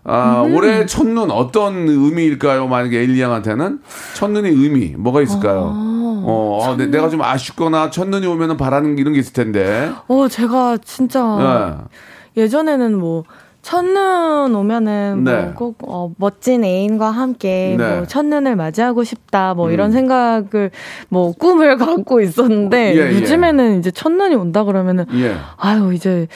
아, 0.05 0.43
음. 0.43 0.55
올해 0.55 0.85
첫눈 0.85 1.31
어떤 1.31 1.87
의미일까요? 1.87 2.67
만약에 2.67 2.99
에일리 2.99 3.21
양한테는 3.21 3.79
첫눈의 4.13 4.51
의미 4.51 4.93
뭐가 4.97 5.21
있을까요? 5.21 5.73
어, 5.73 6.59
어, 6.61 6.75
내, 6.77 6.85
내가 6.85 7.09
좀 7.09 7.21
아쉽거나 7.21 7.89
첫눈이 7.89 8.25
오면은 8.27 8.55
바라는 8.57 8.97
이런 8.97 9.13
게 9.13 9.19
있을 9.19 9.33
텐데. 9.33 9.91
어, 10.07 10.27
제가 10.27 10.77
진짜 10.83 11.85
예. 12.37 12.41
예전에는 12.43 12.97
뭐 12.97 13.23
첫눈 13.63 14.53
오면은 14.53 15.23
네. 15.23 15.41
뭐꼭 15.45 15.77
어, 15.87 16.11
멋진 16.17 16.63
애인과 16.63 17.09
함께 17.09 17.75
네. 17.75 17.95
뭐 17.95 18.05
첫눈을 18.05 18.55
맞이하고 18.55 19.03
싶다 19.03 19.55
뭐 19.55 19.69
음. 19.69 19.73
이런 19.73 19.91
생각을 19.91 20.69
뭐 21.09 21.31
꿈을 21.31 21.77
갖고 21.77 22.21
있었는데 22.21 22.95
예, 22.95 22.99
예. 22.99 23.13
요즘에는 23.15 23.79
이제 23.79 23.89
첫눈이 23.89 24.35
온다 24.35 24.63
그러면은 24.65 25.05
예. 25.15 25.35
아유 25.57 25.95
이제 25.95 26.27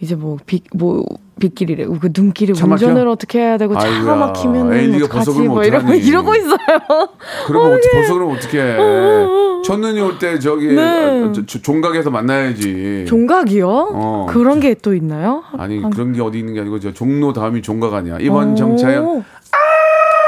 이제 0.00 0.14
뭐빛뭐 0.14 1.04
빗길이래 1.40 1.86
그 1.86 2.08
눈길이 2.16 2.54
차 2.54 2.66
막혀? 2.66 2.86
운전을 2.86 3.08
어떻게 3.08 3.38
해야 3.40 3.56
되고 3.58 3.74
차가 3.74 3.86
아이고야. 3.86 4.14
막히면은 4.16 4.72
에일리가 4.76 5.08
벌써 5.08 5.30
어떡하지 5.32 5.38
그러면 5.38 5.54
뭐 5.54 5.64
이러고 5.64 5.84
어떡하니. 5.86 6.06
이러고 6.06 6.34
있어요. 6.34 7.08
그러면 7.46 7.72
어떻게 7.74 7.90
벌써 7.96 8.14
그러면 8.14 8.36
어떡해. 8.36 9.62
첫눈이 9.64 10.00
올 10.00 10.18
때 10.18 10.38
저기 10.38 10.68
네. 10.68 10.80
아, 10.82 11.32
저- 11.32 11.44
저 11.46 11.60
종각에서 11.60 12.10
만나야지. 12.10 13.04
종각이요? 13.08 13.68
어. 13.68 14.26
그런 14.28 14.60
게 14.60 14.74
또 14.74 14.94
있나요? 14.94 15.42
아니 15.58 15.80
한- 15.80 15.90
그런 15.90 16.12
게 16.12 16.20
어디 16.22 16.38
있는 16.38 16.54
게 16.54 16.60
아니고 16.60 16.78
저 16.78 16.92
종로 16.92 17.32
다음이 17.32 17.62
종각 17.62 17.94
아니야. 17.94 18.18
이번 18.20 18.52
오. 18.52 18.54
정차역 18.54 19.24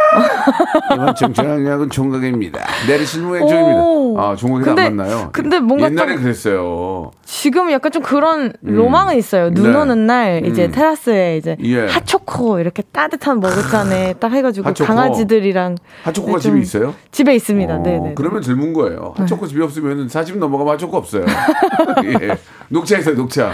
이번 0.94 1.14
정차역은 1.14 1.90
종각입니다. 1.90 2.60
내리시는 2.88 3.28
후에 3.28 3.40
종입니다. 3.40 3.80
오. 3.82 4.18
아 4.18 4.34
종각이 4.36 4.68
안 4.70 4.96
맞나요? 4.96 5.30
근데 5.32 5.60
뭔가 5.60 5.86
옛날에 5.86 6.14
좀- 6.14 6.22
그랬어요. 6.22 7.10
지금 7.24 7.70
약간 7.70 7.92
좀 7.92 8.02
그런 8.02 8.52
로망은 8.62 9.16
있어요. 9.16 9.50
눈 9.52 9.72
네. 9.72 9.78
오는 9.78 10.06
날 10.06 10.44
이제 10.46 10.64
음. 10.66 10.70
테라스에 10.72 11.36
이제 11.36 11.56
예. 11.62 11.86
핫초코 11.86 12.58
이렇게 12.58 12.82
따뜻한 12.90 13.40
머그잔에 13.40 14.14
딱 14.14 14.32
해가지고 14.32 14.68
핫초코. 14.68 14.86
강아지들이랑 14.86 15.76
핫초코가 16.04 16.38
네, 16.38 16.42
좀 16.42 16.52
집에 16.54 16.60
있어요? 16.62 16.94
집에 17.12 17.34
있습니다. 17.34 17.74
어, 17.76 17.82
네, 17.82 17.98
네. 17.98 18.12
그러면 18.16 18.40
젊은 18.42 18.72
거예요. 18.72 19.14
핫초코 19.16 19.46
집에 19.46 19.62
없으면 19.62 20.08
40 20.08 20.38
넘어가면 20.38 20.74
핫초코 20.74 20.96
없어요. 20.96 21.26
예. 22.04 22.36
녹차 22.70 22.98
있어요, 22.98 23.14
녹차. 23.14 23.52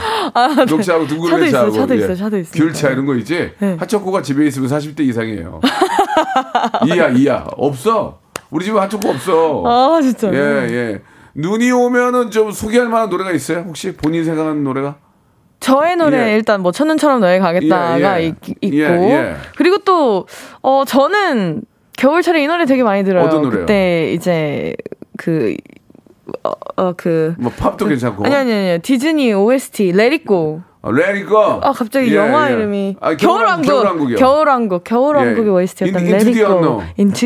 녹차하고 0.68 0.82
차도 0.82 1.06
둥글레 1.08 1.46
있어요, 1.48 1.50
차하고. 1.52 1.72
차도 1.72 1.94
예. 1.94 1.98
있어요, 1.98 2.16
차도 2.16 2.38
있습니다. 2.38 2.64
귤차 2.72 2.90
이런 2.90 3.06
거 3.06 3.14
있지? 3.16 3.50
네. 3.58 3.76
핫초코가 3.78 4.22
집에 4.22 4.46
있으면 4.46 4.68
40대 4.70 5.00
이상이에요. 5.00 5.60
이야, 6.86 7.08
이야. 7.10 7.44
없어. 7.56 8.18
우리 8.50 8.64
집에 8.64 8.78
핫초코 8.78 9.08
없어. 9.08 9.62
아 9.66 10.00
진짜. 10.02 10.32
예, 10.32 10.38
예. 10.70 11.00
눈이 11.34 11.70
오면은 11.72 12.30
좀 12.30 12.52
소개할 12.52 12.88
만한 12.88 13.08
노래가 13.10 13.32
있어요? 13.32 13.60
혹시 13.66 13.94
본인 13.96 14.24
생각하는 14.24 14.62
노래가? 14.62 14.96
저의 15.60 15.96
노래 15.96 16.30
예. 16.30 16.34
일단 16.34 16.60
뭐 16.60 16.70
첫눈처럼 16.72 17.20
너에 17.20 17.38
가겠다가 17.38 18.20
예, 18.20 18.24
예. 18.24 18.26
있, 18.28 18.34
있고 18.60 18.76
예, 18.76 19.10
예. 19.12 19.34
그리고 19.56 19.78
또 19.78 20.26
어 20.62 20.84
저는 20.86 21.62
겨울철에 21.96 22.42
이 22.42 22.46
노래 22.46 22.66
되게 22.66 22.82
많이 22.82 23.02
들어요. 23.04 23.24
어떤 23.24 23.42
노래요? 23.42 23.60
그때 23.62 24.12
이제 24.12 24.74
그 25.16 25.56
어그 26.76 27.34
뭐 27.38 27.50
팝도 27.56 27.86
괜찮고. 27.86 28.24
아니 28.24 28.34
아니 28.34 28.52
아니 28.52 28.78
디즈니 28.80 29.32
OST 29.32 29.92
Go. 30.26 30.62
어, 30.84 30.92
Go. 31.26 31.60
아 31.62 31.72
갑자기 31.72 32.12
예, 32.12 32.16
영화 32.16 32.50
예. 32.50 32.54
이름이 32.54 32.96
아, 33.00 33.16
겨울왕국 33.16 33.66
겨울왕국이요. 33.66 34.16
겨울왕국 34.18 34.84
겨울왕국의 34.84 35.46
예. 35.46 35.50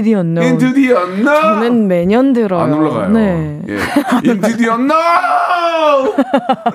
The 0.00 0.14
Unknown 0.14 0.44
Into 0.44 0.72
the 0.74 0.92
Unknown. 0.92 1.42
저는 1.42 1.88
매년 1.88 2.32
들어요. 2.32 2.60
안 2.60 2.72
올라가요. 2.72 3.08
네. 3.08 3.60
예. 3.68 3.78
Unknown. 4.70 6.14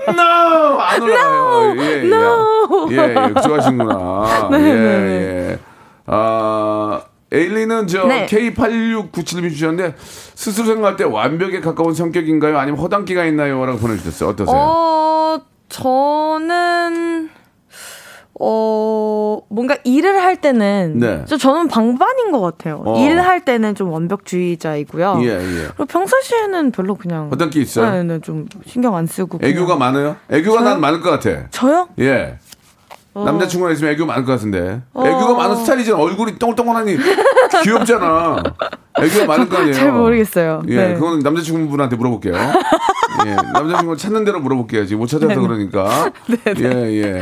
No. 0.10 0.80
안 0.80 1.02
올라가요. 1.02 1.76
예, 1.78 2.04
예. 2.04 2.08
No. 2.08 2.90
예, 2.92 2.98
예. 2.98 3.42
좋아하시는구나. 3.42 4.50
네, 4.52 4.58
예, 4.58 4.74
네, 4.74 5.00
네. 5.00 5.50
예. 5.52 5.60
아, 6.08 7.02
에일리는 7.32 7.88
저 7.88 8.06
네. 8.06 8.26
K8697님이 8.26 9.52
주셨는데 9.52 9.96
스스로 9.98 10.66
생각할 10.68 10.98
때 10.98 11.06
완벽에 11.06 11.62
가까운 11.62 11.94
성격인가요? 11.94 12.58
아니면 12.60 12.82
허당기가 12.82 13.24
있나요? 13.26 13.66
라고 13.66 13.80
보내주셨어요. 13.80 14.32
어떠세요? 14.32 14.56
어 14.56 15.40
저는 15.74 17.30
어 18.40 19.40
뭔가 19.50 19.76
일을 19.84 20.22
할 20.22 20.36
때는 20.40 21.00
네. 21.00 21.24
저 21.28 21.38
저는 21.38 21.68
방반인 21.68 22.32
것 22.32 22.42
같아요. 22.42 22.84
어. 22.86 23.00
일할 23.04 23.44
때는 23.46 23.74
좀 23.74 23.92
완벽주의자이고요. 23.92 25.20
예, 25.22 25.28
예. 25.30 25.68
그리고 25.68 25.86
평상시에는 25.86 26.72
별로 26.72 26.96
그냥 26.96 27.30
허당기 27.32 27.62
있어요? 27.62 27.92
네, 27.92 28.04
네, 28.04 28.20
좀 28.22 28.48
신경 28.68 28.96
안 28.96 29.08
쓰고. 29.08 29.40
애교가 29.42 29.76
많아요? 29.76 30.16
애교가 30.30 30.60
저요? 30.60 30.70
난 30.70 30.82
많을 30.82 31.02
것 31.02 31.10
같아. 31.10 31.48
저요? 31.50 31.88
예. 32.00 32.38
어. 33.16 33.26
남자친구가 33.26 33.72
있으면 33.74 33.94
애교 33.94 34.06
많을 34.08 34.26
것 34.26 34.32
같은데. 34.34 34.82
애교가 34.96 35.34
많은 35.36 35.56
스타일이잖아. 35.58 35.98
얼굴이 36.00 36.38
동글동글하니 36.40 36.98
귀엽잖아. 37.64 38.44
애교가 39.00 39.26
많을 39.28 39.50
거 39.50 39.58
아니에요. 39.62 39.74
잘 39.74 39.92
모르겠어요. 39.92 40.64
예, 40.68 40.76
네. 40.76 40.94
그건 40.96 41.20
남자친구분한테 41.20 41.96
물어볼게요. 41.96 42.34
예, 43.26 43.36
남자친구 43.54 43.98
찾는 43.98 44.24
대로 44.26 44.40
물어볼게요. 44.40 44.86
지금 44.86 45.00
못 45.00 45.08
찾아서 45.08 45.28
네네. 45.34 45.42
그러니까. 45.42 46.12
예, 46.60 47.02
예. 47.02 47.22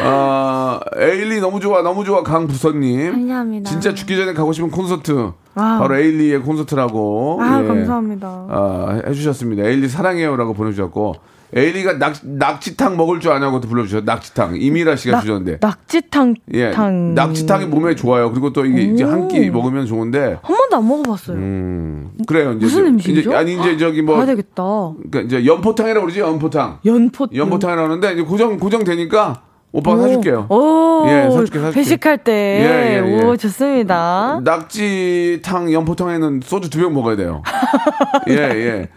아, 0.00 0.80
에일리 0.96 1.40
너무 1.40 1.60
좋아, 1.60 1.82
너무 1.82 2.04
좋아, 2.04 2.22
강부선님. 2.22 3.12
감사합니다. 3.12 3.70
진짜 3.70 3.94
죽기 3.94 4.16
전에 4.16 4.32
가고 4.34 4.52
싶은 4.52 4.70
콘서트. 4.70 5.32
wow. 5.54 5.78
바로 5.80 5.96
에일리의 5.96 6.40
콘서트라고. 6.42 7.38
아 7.40 7.62
예. 7.62 7.66
감사합니다. 7.66 8.26
아, 8.28 9.00
해주셨습니다. 9.06 9.62
에일리 9.64 9.88
사랑해요라고 9.88 10.54
보내주셨고 10.54 11.14
에일리가 11.56 11.98
낙, 11.98 12.16
낙지탕 12.22 12.96
먹을 12.96 13.20
줄 13.20 13.30
아냐고도 13.30 13.68
불러주셨어요. 13.68 14.04
낙지탕 14.04 14.56
이미라 14.56 14.96
씨가 14.96 15.20
주셨는데. 15.20 15.58
낙지탕 15.60 16.34
예, 16.54 16.72
탕. 16.72 17.14
낙지탕이 17.14 17.66
몸에 17.66 17.94
좋아요. 17.94 18.30
그리고 18.32 18.52
또 18.52 18.64
이게 18.64 18.82
이제 18.82 19.04
한 19.04 19.28
끼 19.28 19.48
먹으면 19.50 19.86
좋은데. 19.86 20.38
한 20.42 20.56
번도 20.56 20.76
안 20.76 20.88
먹어봤어요. 20.88 21.36
음, 21.36 22.10
그래요. 22.26 22.52
이제 22.52 22.66
무슨 22.66 22.86
음식이죠? 22.86 23.30
이제 23.30 23.36
아니 23.36 23.54
이제 23.54 23.76
저기 23.76 24.02
뭐 24.02 24.16
봐야 24.16 24.26
되겠다. 24.26 24.62
그러니까 25.10 25.20
이제 25.20 25.46
연포탕이라고 25.46 26.06
그러지 26.06 26.20
연포탕. 26.20 26.78
연포 26.84 27.28
연포탕이라고 27.34 27.88
하는데 27.88 28.12
이제 28.14 28.22
고정 28.22 28.58
고정 28.58 28.82
되니까 28.84 29.42
오빠가 29.72 30.02
사줄게요. 30.02 30.46
오, 30.50 31.04
예, 31.08 31.22
사줄게, 31.30 31.58
사줄게. 31.58 31.80
회식할 31.80 32.18
때. 32.18 32.32
예, 32.32 33.00
예, 33.02 33.18
예. 33.18 33.24
오, 33.24 33.36
좋습니다. 33.36 34.40
낙지탕 34.44 35.72
연포탕에는 35.72 36.40
소주 36.44 36.70
두 36.70 36.78
병 36.80 36.94
먹어야 36.94 37.16
돼요. 37.16 37.42
예, 38.28 38.34
예. 38.34 38.88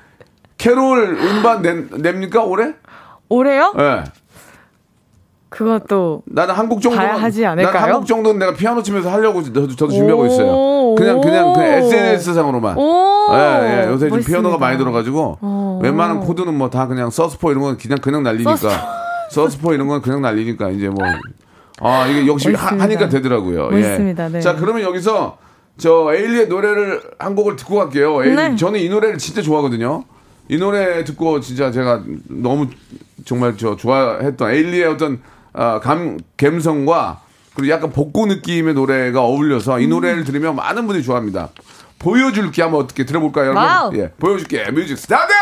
캐롤 0.58 1.18
음반 1.22 1.62
내, 1.62 1.74
냅니까 1.74 2.44
올해? 2.44 2.74
올해요? 3.30 3.74
예. 3.80 4.04
그것도 5.50 6.24
나는 6.26 6.54
한국 6.56 6.82
정도 6.82 7.00
하지 7.00 7.46
않을까요? 7.46 7.84
한국 7.94 8.06
정도는 8.06 8.38
내가 8.40 8.54
피아노 8.54 8.84
치면서 8.84 9.10
하려고 9.10 9.42
저도, 9.44 9.68
저도 9.68 9.92
준비하고 9.92 10.24
오. 10.24 10.26
있어요. 10.26 10.96
그냥 10.98 11.22
그냥 11.22 11.54
그 11.54 11.62
SNS 11.64 12.34
상으로만. 12.34 12.78
오, 12.78 13.28
예, 13.34 13.84
예. 13.86 13.88
요새 13.88 14.10
좀. 14.10 14.20
피아노가 14.20 14.58
많이 14.58 14.78
들어가지고 14.78 15.38
어. 15.42 15.80
웬만한 15.82 16.20
코드는 16.20 16.54
뭐 16.54 16.70
다 16.70 16.88
그냥 16.88 17.10
서스포 17.10 17.52
이런 17.52 17.64
건 17.64 17.78
그냥 17.78 17.98
그냥 18.00 18.24
날리니까 18.24 18.58
서스포 19.32 19.74
이런 19.74 19.88
건 19.88 20.02
그냥 20.02 20.22
날리니까 20.22 20.70
이제 20.72 20.90
뭐 20.90 20.98
아 21.80 22.08
이게 22.08 22.26
역시 22.28 22.52
하. 22.54 22.76
하니까 22.76 23.08
되더라고요. 23.08 23.68
예. 23.72 23.76
멋있습니다. 23.76 24.30
네. 24.30 24.40
자 24.42 24.56
그러면 24.56 24.82
여기서 24.82 25.38
저 25.78 26.12
에일리의 26.14 26.48
노래를 26.48 27.02
한 27.20 27.36
곡을 27.36 27.56
듣고 27.56 27.76
갈게요. 27.78 28.24
에일리, 28.24 28.36
네. 28.36 28.56
저는 28.56 28.80
이 28.80 28.90
노래를 28.90 29.18
진짜 29.20 29.42
좋아하거든요. 29.44 30.04
이 30.50 30.58
노래 30.58 31.04
듣고 31.04 31.40
진짜 31.42 31.72
제가 31.72 32.04
너무 32.28 32.68
정말 33.26 33.58
저 33.58 33.76
좋아했던 33.76 34.52
에일리의 34.52 34.86
어떤 34.86 35.22
아, 35.54 35.80
감 35.80 36.18
감성과 36.38 37.22
그리고 37.54 37.74
약간 37.74 37.92
복고 37.92 38.28
느낌의 38.28 38.76
노래가 38.76 39.22
어울려서 39.24 39.80
이 39.80 39.86
음. 39.86 39.90
노래를 39.90 40.24
들으면 40.24 40.56
많은 40.56 40.86
분들이 40.86 41.04
좋아합니다. 41.04 41.50
보여줄게 42.00 42.62
한번 42.62 42.82
어떻게 42.82 43.06
들어볼까요, 43.06 43.48
여러분? 43.48 43.64
wow. 43.64 43.96
예, 43.96 44.12
보여줄게 44.20 44.70
music 44.72 44.98
start! 44.98 45.34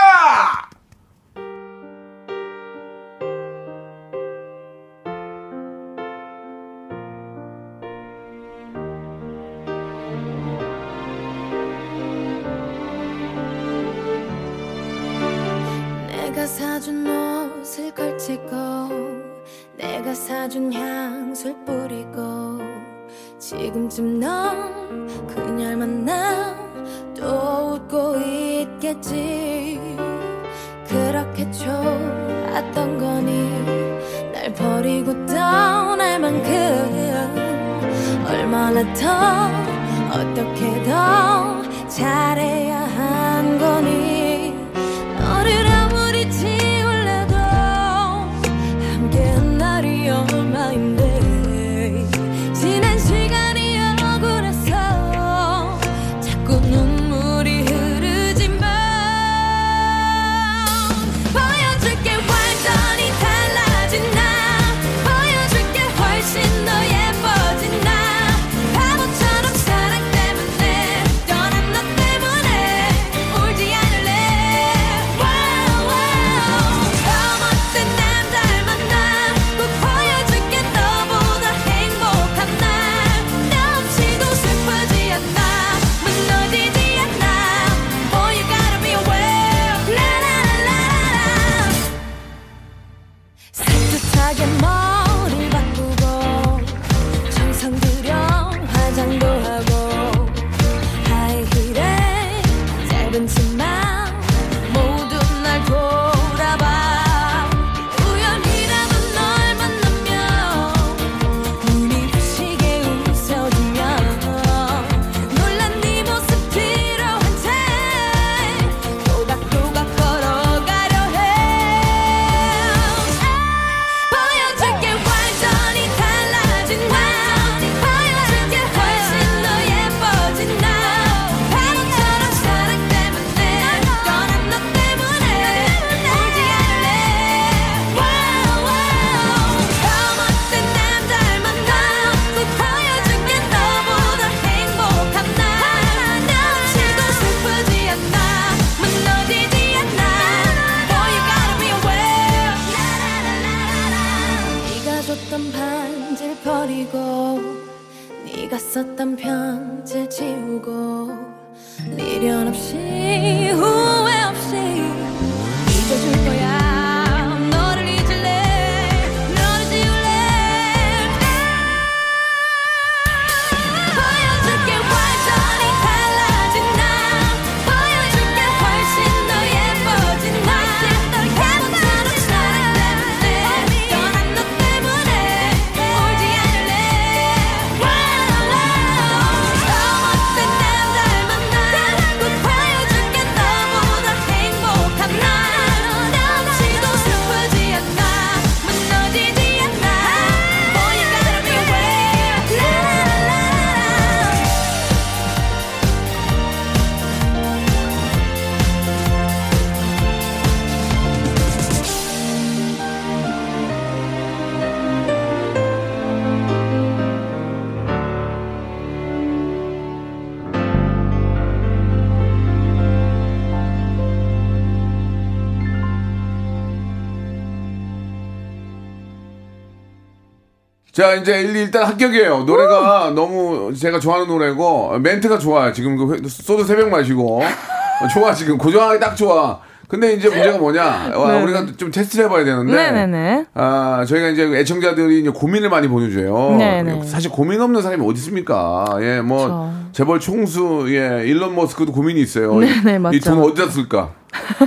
자, 230.95 231.13
이제 231.15 231.41
일- 231.41 231.55
일단 231.57 231.83
합격이에요. 231.87 232.43
노래가 232.45 233.11
너무 233.13 233.73
제가 233.75 233.99
좋아하는 233.99 234.27
노래고, 234.29 234.97
멘트가 234.99 235.37
좋아요. 235.37 235.73
지금 235.73 235.97
그 235.97 236.13
회- 236.13 236.19
소주 236.25 236.63
새벽 236.63 236.87
마시고. 236.89 237.41
어, 237.41 238.07
좋아, 238.13 238.33
지금. 238.33 238.57
고정하기 238.57 238.97
딱 239.01 239.13
좋아. 239.13 239.59
근데 239.89 240.13
이제 240.13 240.29
문제가 240.29 240.57
뭐냐. 240.57 241.11
와, 241.15 241.33
네. 241.33 241.43
우리가 241.43 241.65
좀 241.77 241.91
테스트를 241.91 242.25
해봐야 242.25 242.45
되는데. 242.45 242.71
네네네. 242.73 243.45
아, 243.55 244.05
저희가 244.07 244.29
이제 244.29 244.43
애청자들이 244.43 245.19
이제 245.19 245.29
고민을 245.29 245.67
많이 245.69 245.89
보내줘요. 245.89 246.55
네네. 246.57 247.03
사실 247.03 247.29
고민 247.29 247.59
없는 247.59 247.81
사람이 247.81 248.01
어디 248.07 248.17
있습니까? 248.19 248.85
예, 249.01 249.19
뭐, 249.19 249.43
그쵸. 249.43 249.73
재벌 249.91 250.19
총수, 250.21 250.85
예, 250.87 251.23
일론 251.25 251.55
머스크도 251.55 251.91
고민이 251.91 252.21
있어요. 252.21 252.57
네네, 252.57 252.99
맞죠. 252.99 253.17
이 253.17 253.19
돈 253.19 253.43
어디다 253.43 253.69
쓸까? 253.69 254.11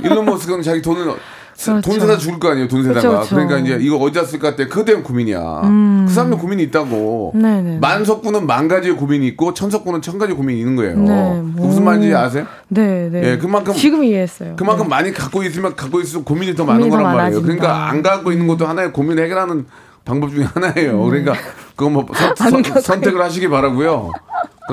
일론 0.03 0.25
머스크는 0.25 0.61
자기 0.61 0.81
돈을 0.81 1.03
돈 1.05 1.17
그렇죠. 1.65 1.91
세다 1.99 2.17
죽을 2.17 2.39
거 2.39 2.49
아니에요, 2.51 2.67
돈 2.67 2.83
세다가. 2.83 3.01
그쵸, 3.01 3.19
그쵸. 3.21 3.35
그러니까 3.35 3.57
이제 3.59 3.77
이거 3.85 3.97
어디다 3.97 4.23
쓸까 4.25 4.55
때 4.55 4.67
때문에 4.69 5.03
고민이야. 5.03 5.61
그 6.07 6.13
사람도 6.13 6.37
고민이 6.37 6.63
있다고. 6.63 7.33
음. 7.35 7.41
네네. 7.41 7.79
만석구는 7.79 8.47
만 8.47 8.67
가지의 8.67 8.95
고민이 8.95 9.27
있고 9.27 9.53
천석구는 9.53 10.01
천 10.01 10.17
가지 10.17 10.33
고민이 10.33 10.59
있는 10.59 10.75
거예요. 10.75 10.97
네. 10.99 11.41
그 11.57 11.61
무슨 11.61 11.83
말인지 11.83 12.13
아세요? 12.15 12.45
네, 12.69 13.09
네. 13.11 13.31
예, 13.31 13.37
그만큼- 13.37 13.73
지금 13.73 14.03
이해했어요. 14.03 14.55
그만큼 14.55 14.85
네. 14.85 14.89
많이 14.89 15.11
갖고 15.11 15.43
있으면 15.43 15.75
갖고 15.75 15.99
있을수록 15.99 16.25
고민이 16.25 16.55
더 16.55 16.63
많은 16.63 16.79
고민이 16.81 16.91
거란 16.91 17.03
말이에요. 17.17 17.41
많아진다. 17.41 17.45
그러니까 17.45 17.89
안 17.89 18.01
갖고 18.01 18.31
있는 18.31 18.47
것도 18.47 18.65
하나의 18.65 18.93
고민을 18.93 19.23
해결하는 19.25 19.65
방법 20.05 20.31
중에 20.31 20.43
하나예요. 20.45 21.03
그러니까 21.03 21.33
그거 21.75 21.89
뭐 21.89 22.05
선, 22.15 22.33
안 22.39 22.63
선, 22.63 22.81
선택을 22.81 23.21
하시기 23.21 23.47
바라고요. 23.47 24.11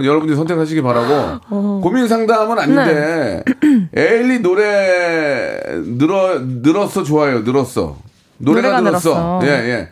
여러분들이 0.05 0.37
선택하시기 0.37 0.83
바라고 0.83 1.41
어. 1.49 1.81
고민 1.83 2.09
상담은 2.09 2.59
아닌데 2.59 3.43
네. 3.63 3.89
에일리 3.95 4.41
노래 4.41 5.61
늘어 5.85 6.39
늘었어 6.41 7.03
좋아요 7.03 7.41
늘었어 7.41 7.97
노래가, 8.39 8.69
노래가 8.69 8.81
늘었어 8.91 9.41
늘었어. 9.41 9.41
예 9.45 9.71
예. 9.71 9.89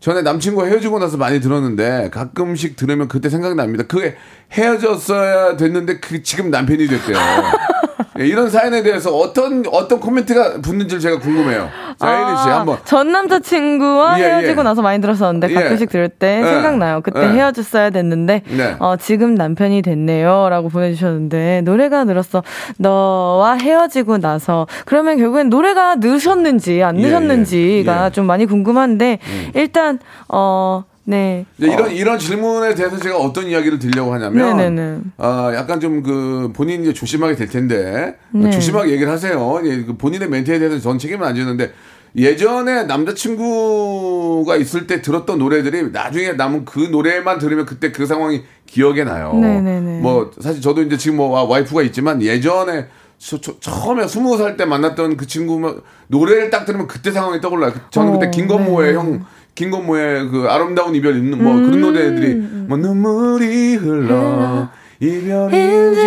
전에 0.00 0.22
남친과 0.22 0.64
헤어지고 0.64 0.98
나서 0.98 1.18
많이 1.18 1.40
들었는데 1.40 2.08
가끔씩 2.10 2.74
들으면 2.76 3.06
그때 3.06 3.28
생각납니다. 3.28 3.84
그게 3.84 4.16
헤어졌어야 4.52 5.58
됐는데 5.58 6.00
그 6.00 6.22
지금 6.22 6.50
남편이 6.50 6.86
됐대요. 6.86 7.16
예, 8.20 8.26
이런 8.26 8.50
사연에 8.50 8.82
대해서 8.82 9.16
어떤 9.16 9.64
어떤 9.72 9.98
코멘트가 9.98 10.60
붙는지 10.60 11.00
제가 11.00 11.18
궁금해요. 11.18 11.70
자, 11.98 12.12
에일리 12.12 12.36
씨 12.42 12.48
한번 12.48 12.78
전 12.84 13.12
남자친구와 13.12 14.20
예, 14.20 14.24
헤어지고 14.24 14.60
예. 14.60 14.62
나서 14.62 14.82
많이 14.82 15.00
들었었는데 15.00 15.50
예. 15.50 15.54
가끔씩 15.54 15.88
들을 15.88 16.08
때 16.08 16.40
예. 16.42 16.46
생각나요. 16.46 17.00
그때 17.00 17.22
예. 17.22 17.28
헤어졌어야 17.28 17.90
됐는데 17.90 18.42
네. 18.46 18.76
어, 18.78 18.96
지금 18.96 19.34
남편이 19.34 19.82
됐네요라고 19.82 20.68
보내주셨는데 20.68 21.62
노래가 21.64 22.04
늘었어. 22.04 22.42
너와 22.76 23.54
헤어지고 23.54 24.18
나서 24.18 24.66
그러면 24.84 25.16
결국엔 25.16 25.48
노래가 25.48 25.96
늦으셨는지 25.96 26.82
안 26.82 26.98
예, 26.98 27.06
늦었는지가 27.08 28.02
예, 28.02 28.06
예. 28.06 28.10
좀 28.10 28.26
많이 28.26 28.44
궁금한데 28.46 29.18
일단 29.54 29.98
어 30.28 30.84
네. 31.10 31.44
이런 31.58 31.82
어, 31.82 31.88
이런 31.88 32.18
질문에 32.18 32.74
대해서 32.74 32.96
제가 32.98 33.16
어떤 33.18 33.46
이야기를 33.46 33.78
드리려고 33.78 34.12
하냐면 34.14 34.56
네네네. 34.56 34.98
아 35.18 35.52
약간 35.54 35.78
좀 35.80 36.02
그 36.02 36.50
본인이 36.54 36.82
이제 36.84 36.92
조심하게 36.92 37.34
될 37.36 37.48
텐데 37.48 38.16
네. 38.32 38.50
조심하게 38.50 38.92
얘기를 38.92 39.10
하세요. 39.12 39.60
예, 39.64 39.82
그 39.84 39.96
본인의 39.96 40.28
멘트에 40.28 40.58
대해서 40.58 40.78
전 40.78 40.98
책임은 40.98 41.26
안 41.26 41.34
지는데 41.34 41.72
예전에 42.16 42.84
남자친구가 42.84 44.56
있을 44.56 44.86
때 44.86 45.02
들었던 45.02 45.38
노래들이 45.38 45.90
나중에 45.92 46.32
남은 46.32 46.64
그 46.64 46.80
노래만 46.90 47.38
들으면 47.38 47.66
그때 47.66 47.92
그 47.92 48.06
상황이 48.06 48.42
기억에 48.66 49.04
나요. 49.04 49.32
네네네. 49.34 50.00
뭐 50.00 50.30
사실 50.40 50.60
저도 50.60 50.82
이제 50.82 50.96
지금 50.96 51.16
뭐 51.18 51.28
와- 51.30 51.44
와이프가 51.44 51.82
있지만 51.82 52.22
예전에 52.22 52.86
저- 53.18 53.40
저- 53.40 53.58
처음에 53.60 54.06
스무 54.08 54.38
살 54.38 54.56
때 54.56 54.64
만났던 54.64 55.16
그 55.16 55.26
친구면 55.26 55.82
노래를 56.08 56.50
딱 56.50 56.64
들으면 56.64 56.86
그때 56.86 57.10
상황이 57.12 57.40
떠올라요. 57.40 57.72
그- 57.72 57.80
저는 57.90 58.12
그때 58.14 58.26
어, 58.28 58.30
김건모의 58.30 58.92
네. 58.92 58.98
형 58.98 59.24
김건모의 59.54 60.28
그 60.30 60.46
아름다운 60.48 60.94
이별 60.94 61.16
있는 61.16 61.42
뭐 61.42 61.54
그런 61.54 61.80
노래들이 61.80 62.34
뭐 62.68 62.76
눈물이 62.78 63.76
흘러 63.76 64.68
이별인지 65.00 66.00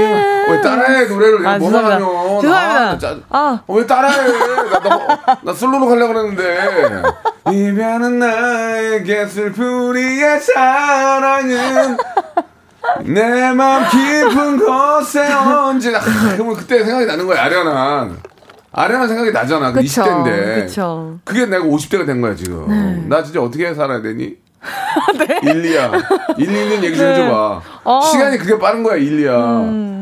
왜 0.50 0.62
따라해 0.62 1.06
노래를 1.08 1.48
아, 1.48 1.58
뭐만 1.58 1.84
죄송합니다. 2.42 2.90
아, 2.92 2.98
짜- 2.98 3.18
아. 3.30 3.62
어, 3.66 3.74
왜 3.76 3.86
따라해 3.88 4.18
나, 4.32 4.80
나, 4.80 5.40
나 5.44 5.54
슬로로 5.54 5.88
가려고 5.88 6.14
그랬는데. 6.14 7.02
이별은 7.52 8.20
나에게 8.20 9.26
슬프리의 9.26 10.40
사랑은 10.40 11.98
내 13.06 13.54
맘 13.54 13.84
깊은 13.90 14.58
곳에 14.60 15.22
언제 15.32 15.96
아, 15.96 16.00
그러면 16.36 16.56
그때 16.56 16.84
생각이 16.84 17.06
나는 17.06 17.26
거야 17.26 17.44
아련한 17.44 18.18
아련한 18.74 19.08
생각이 19.08 19.32
나잖아 19.32 19.72
그 19.72 19.82
그쵸, 19.82 20.02
20대인데 20.04 20.56
그쵸. 20.66 21.20
그게 21.24 21.46
내가 21.46 21.64
50대가 21.64 22.06
된 22.06 22.20
거야 22.22 22.36
지금 22.36 22.68
네. 22.68 23.06
나 23.08 23.24
진짜 23.24 23.42
어떻게 23.42 23.74
살아야 23.74 24.02
되니? 24.02 24.36
일리야. 25.44 25.92
일리는 26.38 26.84
얘기 26.86 26.96
좀 26.96 27.06
네. 27.06 27.12
해줘봐. 27.12 27.62
어. 27.84 28.02
시간이 28.02 28.38
그게 28.38 28.58
빠른 28.58 28.82
거야, 28.82 28.96
일리야. 28.96 29.34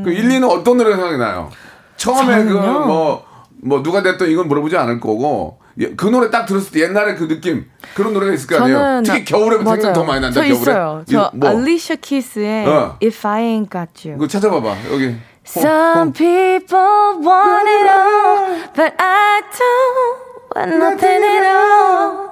그 0.04 0.12
일리는 0.12 0.44
어떤 0.44 0.78
노래가 0.78 0.96
생각이 0.98 1.18
나요? 1.18 1.50
처음에 1.98 2.44
그. 2.44 2.54
뭐, 2.54 3.26
뭐 3.64 3.82
누가 3.82 4.04
됐든 4.04 4.30
이건 4.30 4.48
물어보지 4.48 4.78
않을 4.78 5.00
거고, 5.00 5.58
예, 5.80 5.96
그 5.96 6.06
노래 6.06 6.30
딱 6.30 6.46
들었을 6.46 6.72
때 6.74 6.82
옛날에 6.82 7.16
그 7.16 7.28
느낌, 7.28 7.66
그런 7.96 8.14
노래가 8.14 8.34
있을 8.34 8.48
거 8.56 8.64
아니에요? 8.64 9.02
특히 9.04 9.26
겨울에 9.26 9.58
그 9.58 9.64
생각. 9.64 9.94
더 9.94 10.04
많이 10.04 10.22
난다, 10.22 10.36
저 10.36 10.42
겨울에. 10.42 10.54
있어요. 10.62 11.04
저 11.10 11.32
이- 11.34 11.38
뭐, 11.38 11.50
알리샤 11.50 11.96
키스의 11.96 12.68
어. 12.68 12.98
If 13.04 13.28
I 13.28 13.42
Ain't 13.42 13.72
Got 13.72 14.08
You. 14.08 14.20
그거 14.20 14.28
찾아봐봐, 14.28 14.76
여기. 14.92 15.16
Some 15.45 16.13
people 16.13 17.21
want 17.23 17.69
it 17.69 17.87
all, 17.89 18.59
but 18.75 18.95
I 18.99 19.43
don't 19.59 20.19
want 20.55 20.71
nothing 20.81 21.23
at 21.23 21.45
all. 21.47 22.27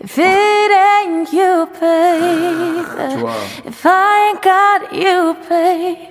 If 0.00 0.16
it 0.18 0.70
ain't 0.70 1.30
you, 1.32 1.66
baby. 1.78 2.84
좋아. 3.20 3.34
If 3.66 3.84
I 3.84 4.30
ain't 4.30 4.40
got 4.42 4.92
you, 4.94 5.36
baby. 5.48 6.08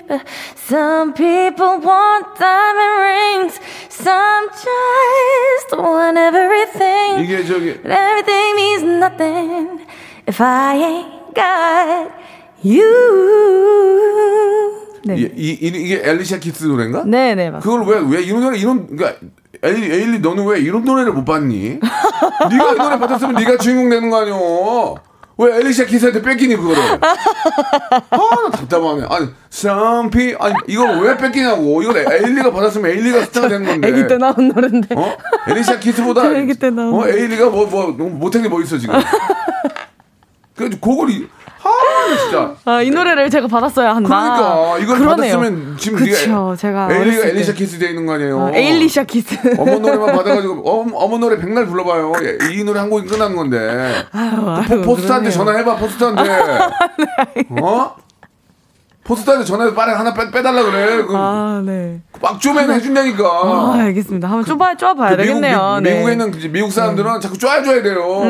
Some 0.55 1.13
people 1.13 1.79
want 1.79 2.35
diamond 2.37 3.01
rings, 3.01 3.59
some 3.89 4.49
just 4.53 5.71
want 5.75 6.17
everything. 6.17 7.19
이게 7.23 7.43
저기, 7.45 7.81
But 7.81 7.91
everything 7.91 8.55
means 8.55 8.83
nothing 8.83 9.81
if 10.27 10.39
I 10.39 10.75
ain't 10.75 11.33
got 11.33 12.11
you. 12.61 12.85
네. 15.06 15.16
이, 15.16 15.22
이, 15.36 15.50
이, 15.60 15.66
이게 15.66 16.00
엘리샤 16.04 16.38
키스 16.38 16.64
노래인가? 16.64 17.04
네 17.06 17.34
네, 17.34 17.50
맞습니다. 17.50 17.82
그걸 17.82 18.04
왜, 18.10 18.16
왜 18.18 18.22
이런 18.24 18.40
노래, 18.40 18.58
이런, 18.58 18.86
그니까, 18.86 19.14
에일리, 19.62 19.92
에일리, 19.92 20.18
너는 20.20 20.46
왜 20.46 20.60
이런 20.60 20.84
노래를 20.84 21.12
못 21.12 21.24
받니? 21.24 21.78
네가 22.50 22.72
이 22.72 22.76
노래 22.76 22.98
받았으면 22.98 23.34
네가 23.34 23.58
주인공 23.58 23.90
되는 23.90 24.10
거 24.10 24.20
아니오? 24.22 24.96
왜 25.36 25.56
엘리샤 25.56 25.86
키스한테 25.86 26.22
뺏기니, 26.22 26.54
그거를? 26.56 26.80
아, 27.00 27.98
나 28.10 28.50
답답하네. 28.52 29.04
아니, 29.10 29.28
쌈피, 29.50 30.36
아니, 30.38 30.54
이걸 30.68 31.00
왜 31.00 31.16
뺏기냐고. 31.16 31.82
이걸 31.82 31.98
에일리가 31.98 32.52
받았으면 32.52 32.90
에일리가 32.90 33.24
스타가 33.24 33.48
되는 33.48 33.66
건데. 33.66 33.88
아기 33.88 34.06
때 34.06 34.16
나온 34.16 34.48
노래인데. 34.48 34.94
어? 34.96 35.16
엘리샤 35.48 35.80
키스보다. 35.80 36.22
아기 36.38 36.54
때 36.54 36.70
나온 36.70 36.94
어, 36.94 37.08
에일리가 37.08 37.50
뭐, 37.50 37.66
뭐, 37.66 37.86
못한 38.10 38.42
게 38.42 38.48
뭐 38.48 38.62
있어, 38.62 38.78
지금. 38.78 38.94
그래서 40.56 40.76
그걸, 40.80 41.10
이- 41.10 41.26
아, 41.66 42.16
진짜. 42.20 42.54
아, 42.66 42.82
이 42.82 42.90
노래를 42.90 43.30
제가 43.30 43.46
받았어야 43.48 43.96
한다. 43.96 44.08
그러니까 44.08 44.78
이걸 44.78 44.98
그러네요. 44.98 45.38
받았으면 45.38 45.76
지금 45.78 45.98
그쵸, 45.98 46.28
네가 46.28 46.56
제가 46.56 46.88
에일리가. 46.92 47.26
엘리샤 47.28 47.52
키스 47.54 47.78
돼 47.78 47.88
있는 47.88 48.04
거 48.06 48.12
아니에요? 48.14 48.38
어, 48.38 48.50
에일리샤 48.54 49.04
키스. 49.04 49.34
어머 49.58 49.78
노래만 49.78 50.14
받아가지고 50.14 50.62
어머, 50.70 50.96
어머 50.98 51.18
노래 51.18 51.38
백날 51.38 51.66
불러봐요. 51.66 52.12
예, 52.22 52.38
이 52.52 52.62
노래 52.64 52.80
한 52.80 52.90
곡이 52.90 53.06
끝나는 53.08 53.34
건데. 53.34 54.04
아유, 54.12 54.30
포, 54.36 54.50
아유, 54.50 54.82
포스터한테 54.82 55.30
그러네요. 55.30 55.30
전화해봐 55.30 55.76
포스터한테. 55.76 56.30
어? 57.62 57.96
포스터한테 59.04 59.44
전화해서 59.44 59.74
빨리 59.74 59.92
하나 59.92 60.14
빼, 60.14 60.30
빼달라 60.30 60.62
그래. 60.62 61.04
그, 61.04 61.12
아, 61.14 61.62
네. 61.64 62.00
막 62.22 62.40
쪼면 62.40 62.70
해준다니까. 62.72 63.22
아, 63.24 63.74
알겠습니다. 63.78 64.28
한번 64.28 64.44
쪼봐, 64.44 64.76
쪼봐야 64.76 65.10
그 65.10 65.16
되겠네요. 65.18 65.58
미국, 65.58 65.80
네. 65.82 65.94
미국에 65.94 66.12
있는 66.12 66.30
그 66.30 66.38
미국 66.48 66.72
사람들은 66.72 67.20
자꾸 67.20 67.36
쪼아줘야 67.38 67.82
돼요. 67.82 68.22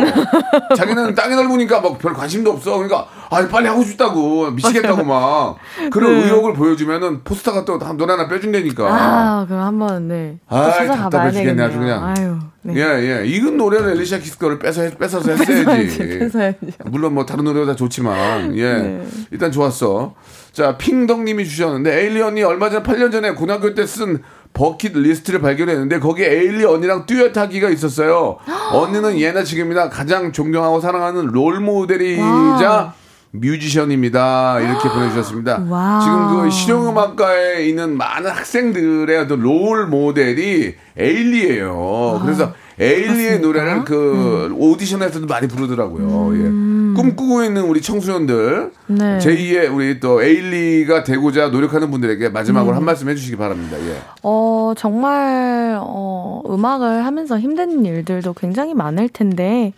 자기는 0.77 1.15
땅이 1.15 1.37
넓으니까 1.37 1.81
막 1.81 1.95
별 1.99 2.13
관심도 2.13 2.51
없어. 2.51 2.73
그러니까 2.73 3.07
아 3.31 3.47
빨리 3.49 3.69
하고 3.69 3.83
싶다고 3.85 4.51
미치겠다고 4.51 5.05
막 5.05 5.57
그런 5.93 6.13
네. 6.21 6.25
의욕을 6.25 6.55
보여주면은 6.55 7.23
포스터가 7.23 7.65
또 7.65 7.79
노래 7.97 8.13
하나 8.15 8.27
빼준다니까. 8.29 8.85
아, 8.85 9.45
그럼 9.47 9.63
한번, 9.63 10.09
네. 10.09 10.39
찾아가 10.51 10.97
답답해 10.97 11.31
죽겠네. 11.33 11.63
아주 11.63 11.79
그냥. 11.79 12.05
아유, 12.05 12.39
네. 12.67 12.75
예, 12.77 13.21
예. 13.21 13.27
이건 13.27 13.59
노래를 13.59 13.91
엘리샤 13.93 14.19
키스 14.19 14.39
거를 14.39 14.59
뺏어, 14.59 14.89
뺏어서 14.99 15.29
뺏어야지, 15.37 15.53
했어야지. 15.83 16.19
뺏어야죠. 16.19 16.57
물론 16.87 17.13
뭐 17.15 17.27
다른 17.27 17.45
노래가 17.45 17.67
다 17.67 17.77
좋지만, 17.77 18.57
예. 18.57 18.73
네. 18.75 19.07
일단 19.31 19.53
좋았어. 19.53 20.15
자, 20.53 20.79
핑덕님이 20.79 21.45
주셨는데, 21.47 22.01
에일리 22.01 22.23
언니 22.23 22.43
얼마 22.43 22.71
전에, 22.71 22.83
8년 22.83 23.13
전에 23.13 23.33
고등학교 23.33 23.75
때 23.75 23.85
쓴 23.85 24.23
버킷 24.55 24.97
리스트를 24.97 25.41
발견했는데, 25.41 25.99
거기에 25.99 26.27
에일리 26.27 26.65
언니랑 26.65 27.05
듀엣하기가 27.07 27.69
있었어요. 27.69 28.39
언니는 28.73 29.19
예나 29.19 29.45
지금이나 29.45 29.91
가장 29.91 30.33
존경하고 30.33 30.81
사랑하는 30.81 31.27
롤 31.27 31.61
모델이자 31.61 32.95
뮤지션입니다. 33.35 34.61
이렇게 34.61 34.89
보내주셨습니다. 34.91 35.65
wow. 35.69 36.03
지금 36.03 36.43
그 36.45 36.51
실용음악과에 36.51 37.65
있는 37.67 37.97
많은 37.97 38.31
학생들의 38.31 39.19
어떤 39.19 39.41
롤 39.41 39.87
모델이 39.87 40.75
에일리예요. 40.97 42.21
그래서 42.23 42.53
에일리의 42.79 43.41
노래를 43.41 43.85
그 43.85 44.53
오디션에서도 44.57 45.27
많이 45.27 45.47
부르더라고요. 45.47 46.37
예. 46.37 46.75
꿈꾸고 46.95 47.43
있는 47.43 47.63
우리 47.63 47.81
청소년들, 47.83 48.71
네. 48.87 49.19
제2의 49.19 49.75
우리 49.75 49.99
또 49.99 50.23
에일리가 50.23 51.03
되고자 51.03 51.49
노력하는 51.49 51.91
분들에게 51.91 52.29
마지막으로 52.29 52.75
한 52.77 52.85
말씀 52.85 53.09
해주시기 53.09 53.37
바랍니다. 53.37 53.77
예. 53.81 53.99
어, 54.23 54.75
정말, 54.77 55.77
어, 55.81 56.43
음악을 56.49 57.05
하면서 57.05 57.39
힘든 57.39 57.85
일들도 57.85 58.33
굉장히 58.35 58.75
많을 58.75 59.09
텐데, 59.09 59.73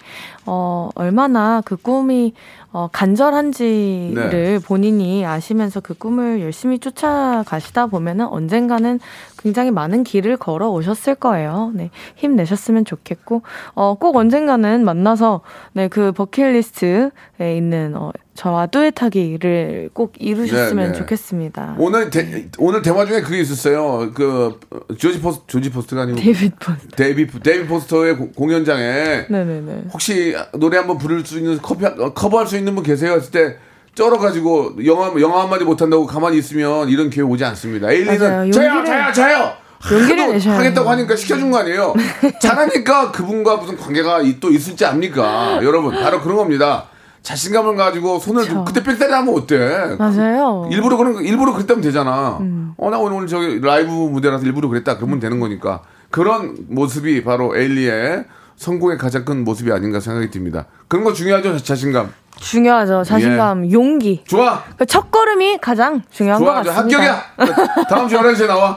어, 0.46 0.90
얼마나 0.94 1.60
그 1.64 1.76
꿈이, 1.76 2.32
어, 2.72 2.88
간절한지를 2.92 4.30
네. 4.30 4.58
본인이 4.58 5.24
아시면서 5.26 5.80
그 5.80 5.94
꿈을 5.94 6.40
열심히 6.40 6.78
쫓아가시다 6.78 7.86
보면은 7.86 8.26
언젠가는 8.26 9.00
굉장히 9.38 9.70
많은 9.70 10.04
길을 10.04 10.36
걸어 10.36 10.70
오셨을 10.70 11.14
거예요. 11.16 11.70
네. 11.74 11.90
힘내셨으면 12.16 12.84
좋겠고, 12.84 13.42
어, 13.74 13.94
꼭 13.98 14.16
언젠가는 14.16 14.84
만나서, 14.84 15.40
네, 15.72 15.88
그 15.88 16.12
버킷리스트에 16.12 17.10
있는, 17.40 17.94
어, 17.96 18.12
저와 18.34 18.66
듀엣하기를 18.68 19.90
꼭 19.92 20.14
이루셨으면 20.18 20.86
네, 20.86 20.92
네. 20.92 20.98
좋겠습니다. 20.98 21.76
오늘 21.78 22.10
대, 22.10 22.46
오늘 22.58 22.82
대화 22.82 23.04
중에 23.04 23.20
그게 23.20 23.40
있었어요. 23.40 24.10
그 24.14 24.58
어, 24.70 24.78
조지 24.96 25.20
포스 25.20 25.40
조지 25.46 25.70
포스트가 25.70 26.02
아니고 26.02 26.18
데이빗 26.18 26.58
본. 26.58 26.76
데이비 26.96 27.26
데이비 27.42 27.66
포스터의 27.66 28.16
고- 28.16 28.30
공연장에 28.32 29.26
네네네. 29.28 29.84
혹시 29.92 30.34
노래 30.54 30.78
한번 30.78 30.98
부를 30.98 31.24
수 31.24 31.38
있는 31.38 31.58
커피 31.60 31.84
어, 31.86 32.12
커버할 32.14 32.46
수 32.46 32.56
있는 32.56 32.74
분 32.74 32.82
계세요? 32.84 33.12
했을 33.12 33.30
때 33.30 33.56
쫄아 33.94 34.18
가지고 34.18 34.74
영어 34.84 35.10
영어 35.20 35.42
한 35.42 35.48
마디 35.50 35.64
못 35.64 35.80
한다고 35.80 36.04
가만히 36.06 36.36
있으면 36.38 36.88
이런 36.90 37.08
기회 37.08 37.22
오지 37.22 37.42
않습니다. 37.46 37.90
에일리는 37.90 38.50
저요 38.52 39.12
저요 39.14 39.52
용기를 39.90 40.20
하도 40.20 40.32
내셔야 40.32 40.58
하겠다고. 40.58 40.90
하니까 40.90 41.16
시켜준 41.16 41.50
거 41.50 41.58
아니에요. 41.58 41.94
잘하니까 42.42 43.10
그분과 43.12 43.56
무슨 43.56 43.76
관계가 43.78 44.20
이- 44.20 44.38
또 44.40 44.50
있을지 44.50 44.84
압니까? 44.84 45.60
여러분 45.62 45.94
바로 45.94 46.20
그런 46.20 46.36
겁니다. 46.36 46.88
자신감을 47.26 47.74
가지고 47.74 48.20
손을 48.20 48.44
그쵸. 48.44 48.64
그때 48.64 48.84
빽살이 48.84 49.12
하면 49.12 49.34
어때? 49.34 49.96
맞아요. 49.98 50.68
일부러 50.70 50.96
그런 50.96 51.12
거 51.14 51.20
일부러 51.20 51.52
그랬다면 51.54 51.82
되잖아. 51.82 52.38
음. 52.40 52.72
어나 52.78 52.98
오늘 52.98 53.26
저기 53.26 53.58
라이브 53.60 53.90
무대라서 53.90 54.44
일부러 54.44 54.68
그랬다 54.68 54.96
그러면 54.96 55.18
되는 55.18 55.40
거니까 55.40 55.82
그런 56.12 56.54
모습이 56.68 57.24
바로 57.24 57.56
에일리의 57.56 58.26
성공의 58.54 58.96
가장 58.96 59.24
큰 59.24 59.42
모습이 59.42 59.72
아닌가 59.72 59.98
생각이 59.98 60.30
듭니다. 60.30 60.66
그런 60.86 61.02
거 61.04 61.12
중요하죠 61.12 61.58
자신감. 61.58 62.12
중요하죠. 62.38 63.02
자신감, 63.02 63.72
용기. 63.72 64.22
좋아. 64.24 64.62
그첫 64.78 65.10
걸음이 65.10 65.58
가장 65.60 66.02
중요한 66.10 66.38
것 66.38 66.46
좋아, 66.46 66.62
저 66.62 66.70
같습니다. 66.70 66.98
합격이야. 67.00 67.86
다음 67.90 68.06
주 68.08 68.16
11시에 68.18 68.46
나와. 68.46 68.76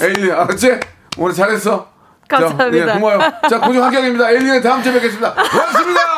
에일리, 0.00 0.32
알았지? 0.32 0.80
오늘 1.18 1.32
잘했어. 1.32 1.86
자, 2.28 2.38
감사합니다. 2.38 2.88
예, 2.88 2.92
고마워요. 2.98 3.18
자, 3.48 3.60
고정 3.60 3.84
합격입니다. 3.84 4.30
에일리는 4.32 4.62
다음 4.62 4.82
주에 4.82 4.92
뵙겠습니다. 4.94 5.32
고맙습니다! 5.34 6.17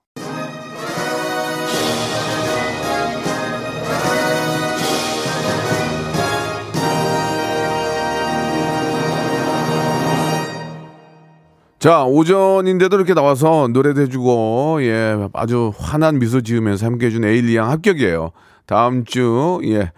자, 11.81 12.03
오전인데도 12.03 12.95
이렇게 12.95 13.15
나와서 13.15 13.67
노래도 13.67 14.01
해주고, 14.01 14.79
예, 14.83 15.17
아주 15.33 15.73
환한 15.79 16.19
미소 16.19 16.41
지으면서 16.41 16.85
함께 16.85 17.07
해준 17.07 17.23
에일리 17.23 17.55
양 17.55 17.71
합격이에요. 17.71 18.31
다음 18.67 19.03
주, 19.03 19.59
예, 19.63 19.91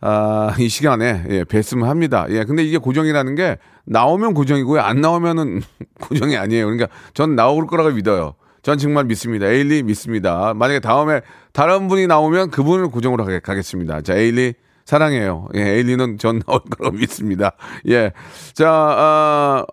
아, 0.00 0.52
이 0.58 0.68
시간에, 0.68 1.24
예, 1.30 1.44
뵀으면 1.44 1.84
합니다. 1.84 2.26
예, 2.30 2.42
근데 2.42 2.64
이게 2.64 2.76
고정이라는 2.78 3.36
게 3.36 3.56
나오면 3.84 4.34
고정이고요. 4.34 4.80
안 4.80 5.00
나오면은 5.00 5.62
고정이 6.02 6.36
아니에요. 6.36 6.64
그러니까 6.66 6.88
전 7.14 7.36
나올 7.36 7.68
거라고 7.68 7.90
믿어요. 7.90 8.34
전 8.62 8.76
정말 8.76 9.04
믿습니다. 9.04 9.46
에일리 9.46 9.84
믿습니다. 9.84 10.54
만약에 10.54 10.80
다음에 10.80 11.20
다른 11.52 11.86
분이 11.86 12.08
나오면 12.08 12.50
그분을 12.50 12.88
고정으로 12.88 13.24
가- 13.24 13.38
가겠습니다. 13.38 14.00
자, 14.00 14.16
에일리 14.16 14.54
사랑해요. 14.84 15.46
예, 15.54 15.60
에일리는 15.60 16.18
전 16.18 16.40
나올 16.44 16.58
거라고 16.68 16.96
믿습니다. 16.96 17.52
예. 17.88 18.10
자, 18.54 18.68
아, 18.72 19.64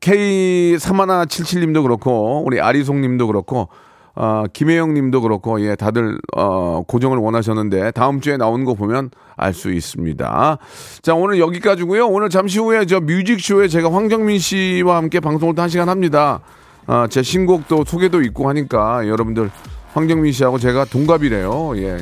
K3177님도 0.00 1.82
그렇고, 1.82 2.42
우리 2.46 2.60
아리송님도 2.60 3.26
그렇고, 3.26 3.68
어, 4.14 4.44
김혜영님도 4.52 5.20
그렇고, 5.20 5.60
예, 5.60 5.76
다들, 5.76 6.18
어, 6.36 6.82
고정을 6.86 7.18
원하셨는데, 7.18 7.92
다음 7.92 8.20
주에 8.20 8.36
나오는 8.36 8.64
거 8.64 8.74
보면 8.74 9.10
알 9.36 9.54
수 9.54 9.70
있습니다. 9.72 10.58
자, 11.02 11.14
오늘 11.14 11.38
여기까지고요 11.38 12.08
오늘 12.08 12.28
잠시 12.28 12.58
후에 12.58 12.84
저 12.86 12.98
뮤직쇼에 13.00 13.68
제가 13.68 13.92
황정민 13.92 14.38
씨와 14.40 14.96
함께 14.96 15.20
방송을 15.20 15.54
또 15.54 15.62
한 15.62 15.68
시간 15.68 15.88
합니다. 15.88 16.40
어, 16.88 17.06
제 17.08 17.22
신곡도 17.22 17.84
소개도 17.86 18.22
있고 18.22 18.48
하니까, 18.48 19.06
여러분들, 19.06 19.50
황정민 19.94 20.32
씨하고 20.32 20.58
제가 20.58 20.84
동갑이래요. 20.86 21.72
예. 21.76 21.98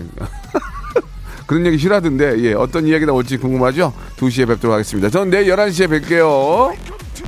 그런 1.47 1.67
얘기 1.67 1.77
싫어하던데, 1.79 2.39
예, 2.41 2.55
어떤 2.55 2.87
이야기 2.87 3.05
나올지 3.07 3.37
궁금하죠? 3.37 3.93
2시에 4.17 4.49
뵙도록 4.49 4.73
하겠습니다. 4.75 5.11
저는 5.11 5.31
내일 5.31 5.53
11시에 5.55 5.87
뵐게요. 5.89 6.75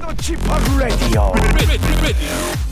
Hot 0.01 0.79
Radio. 0.79 2.68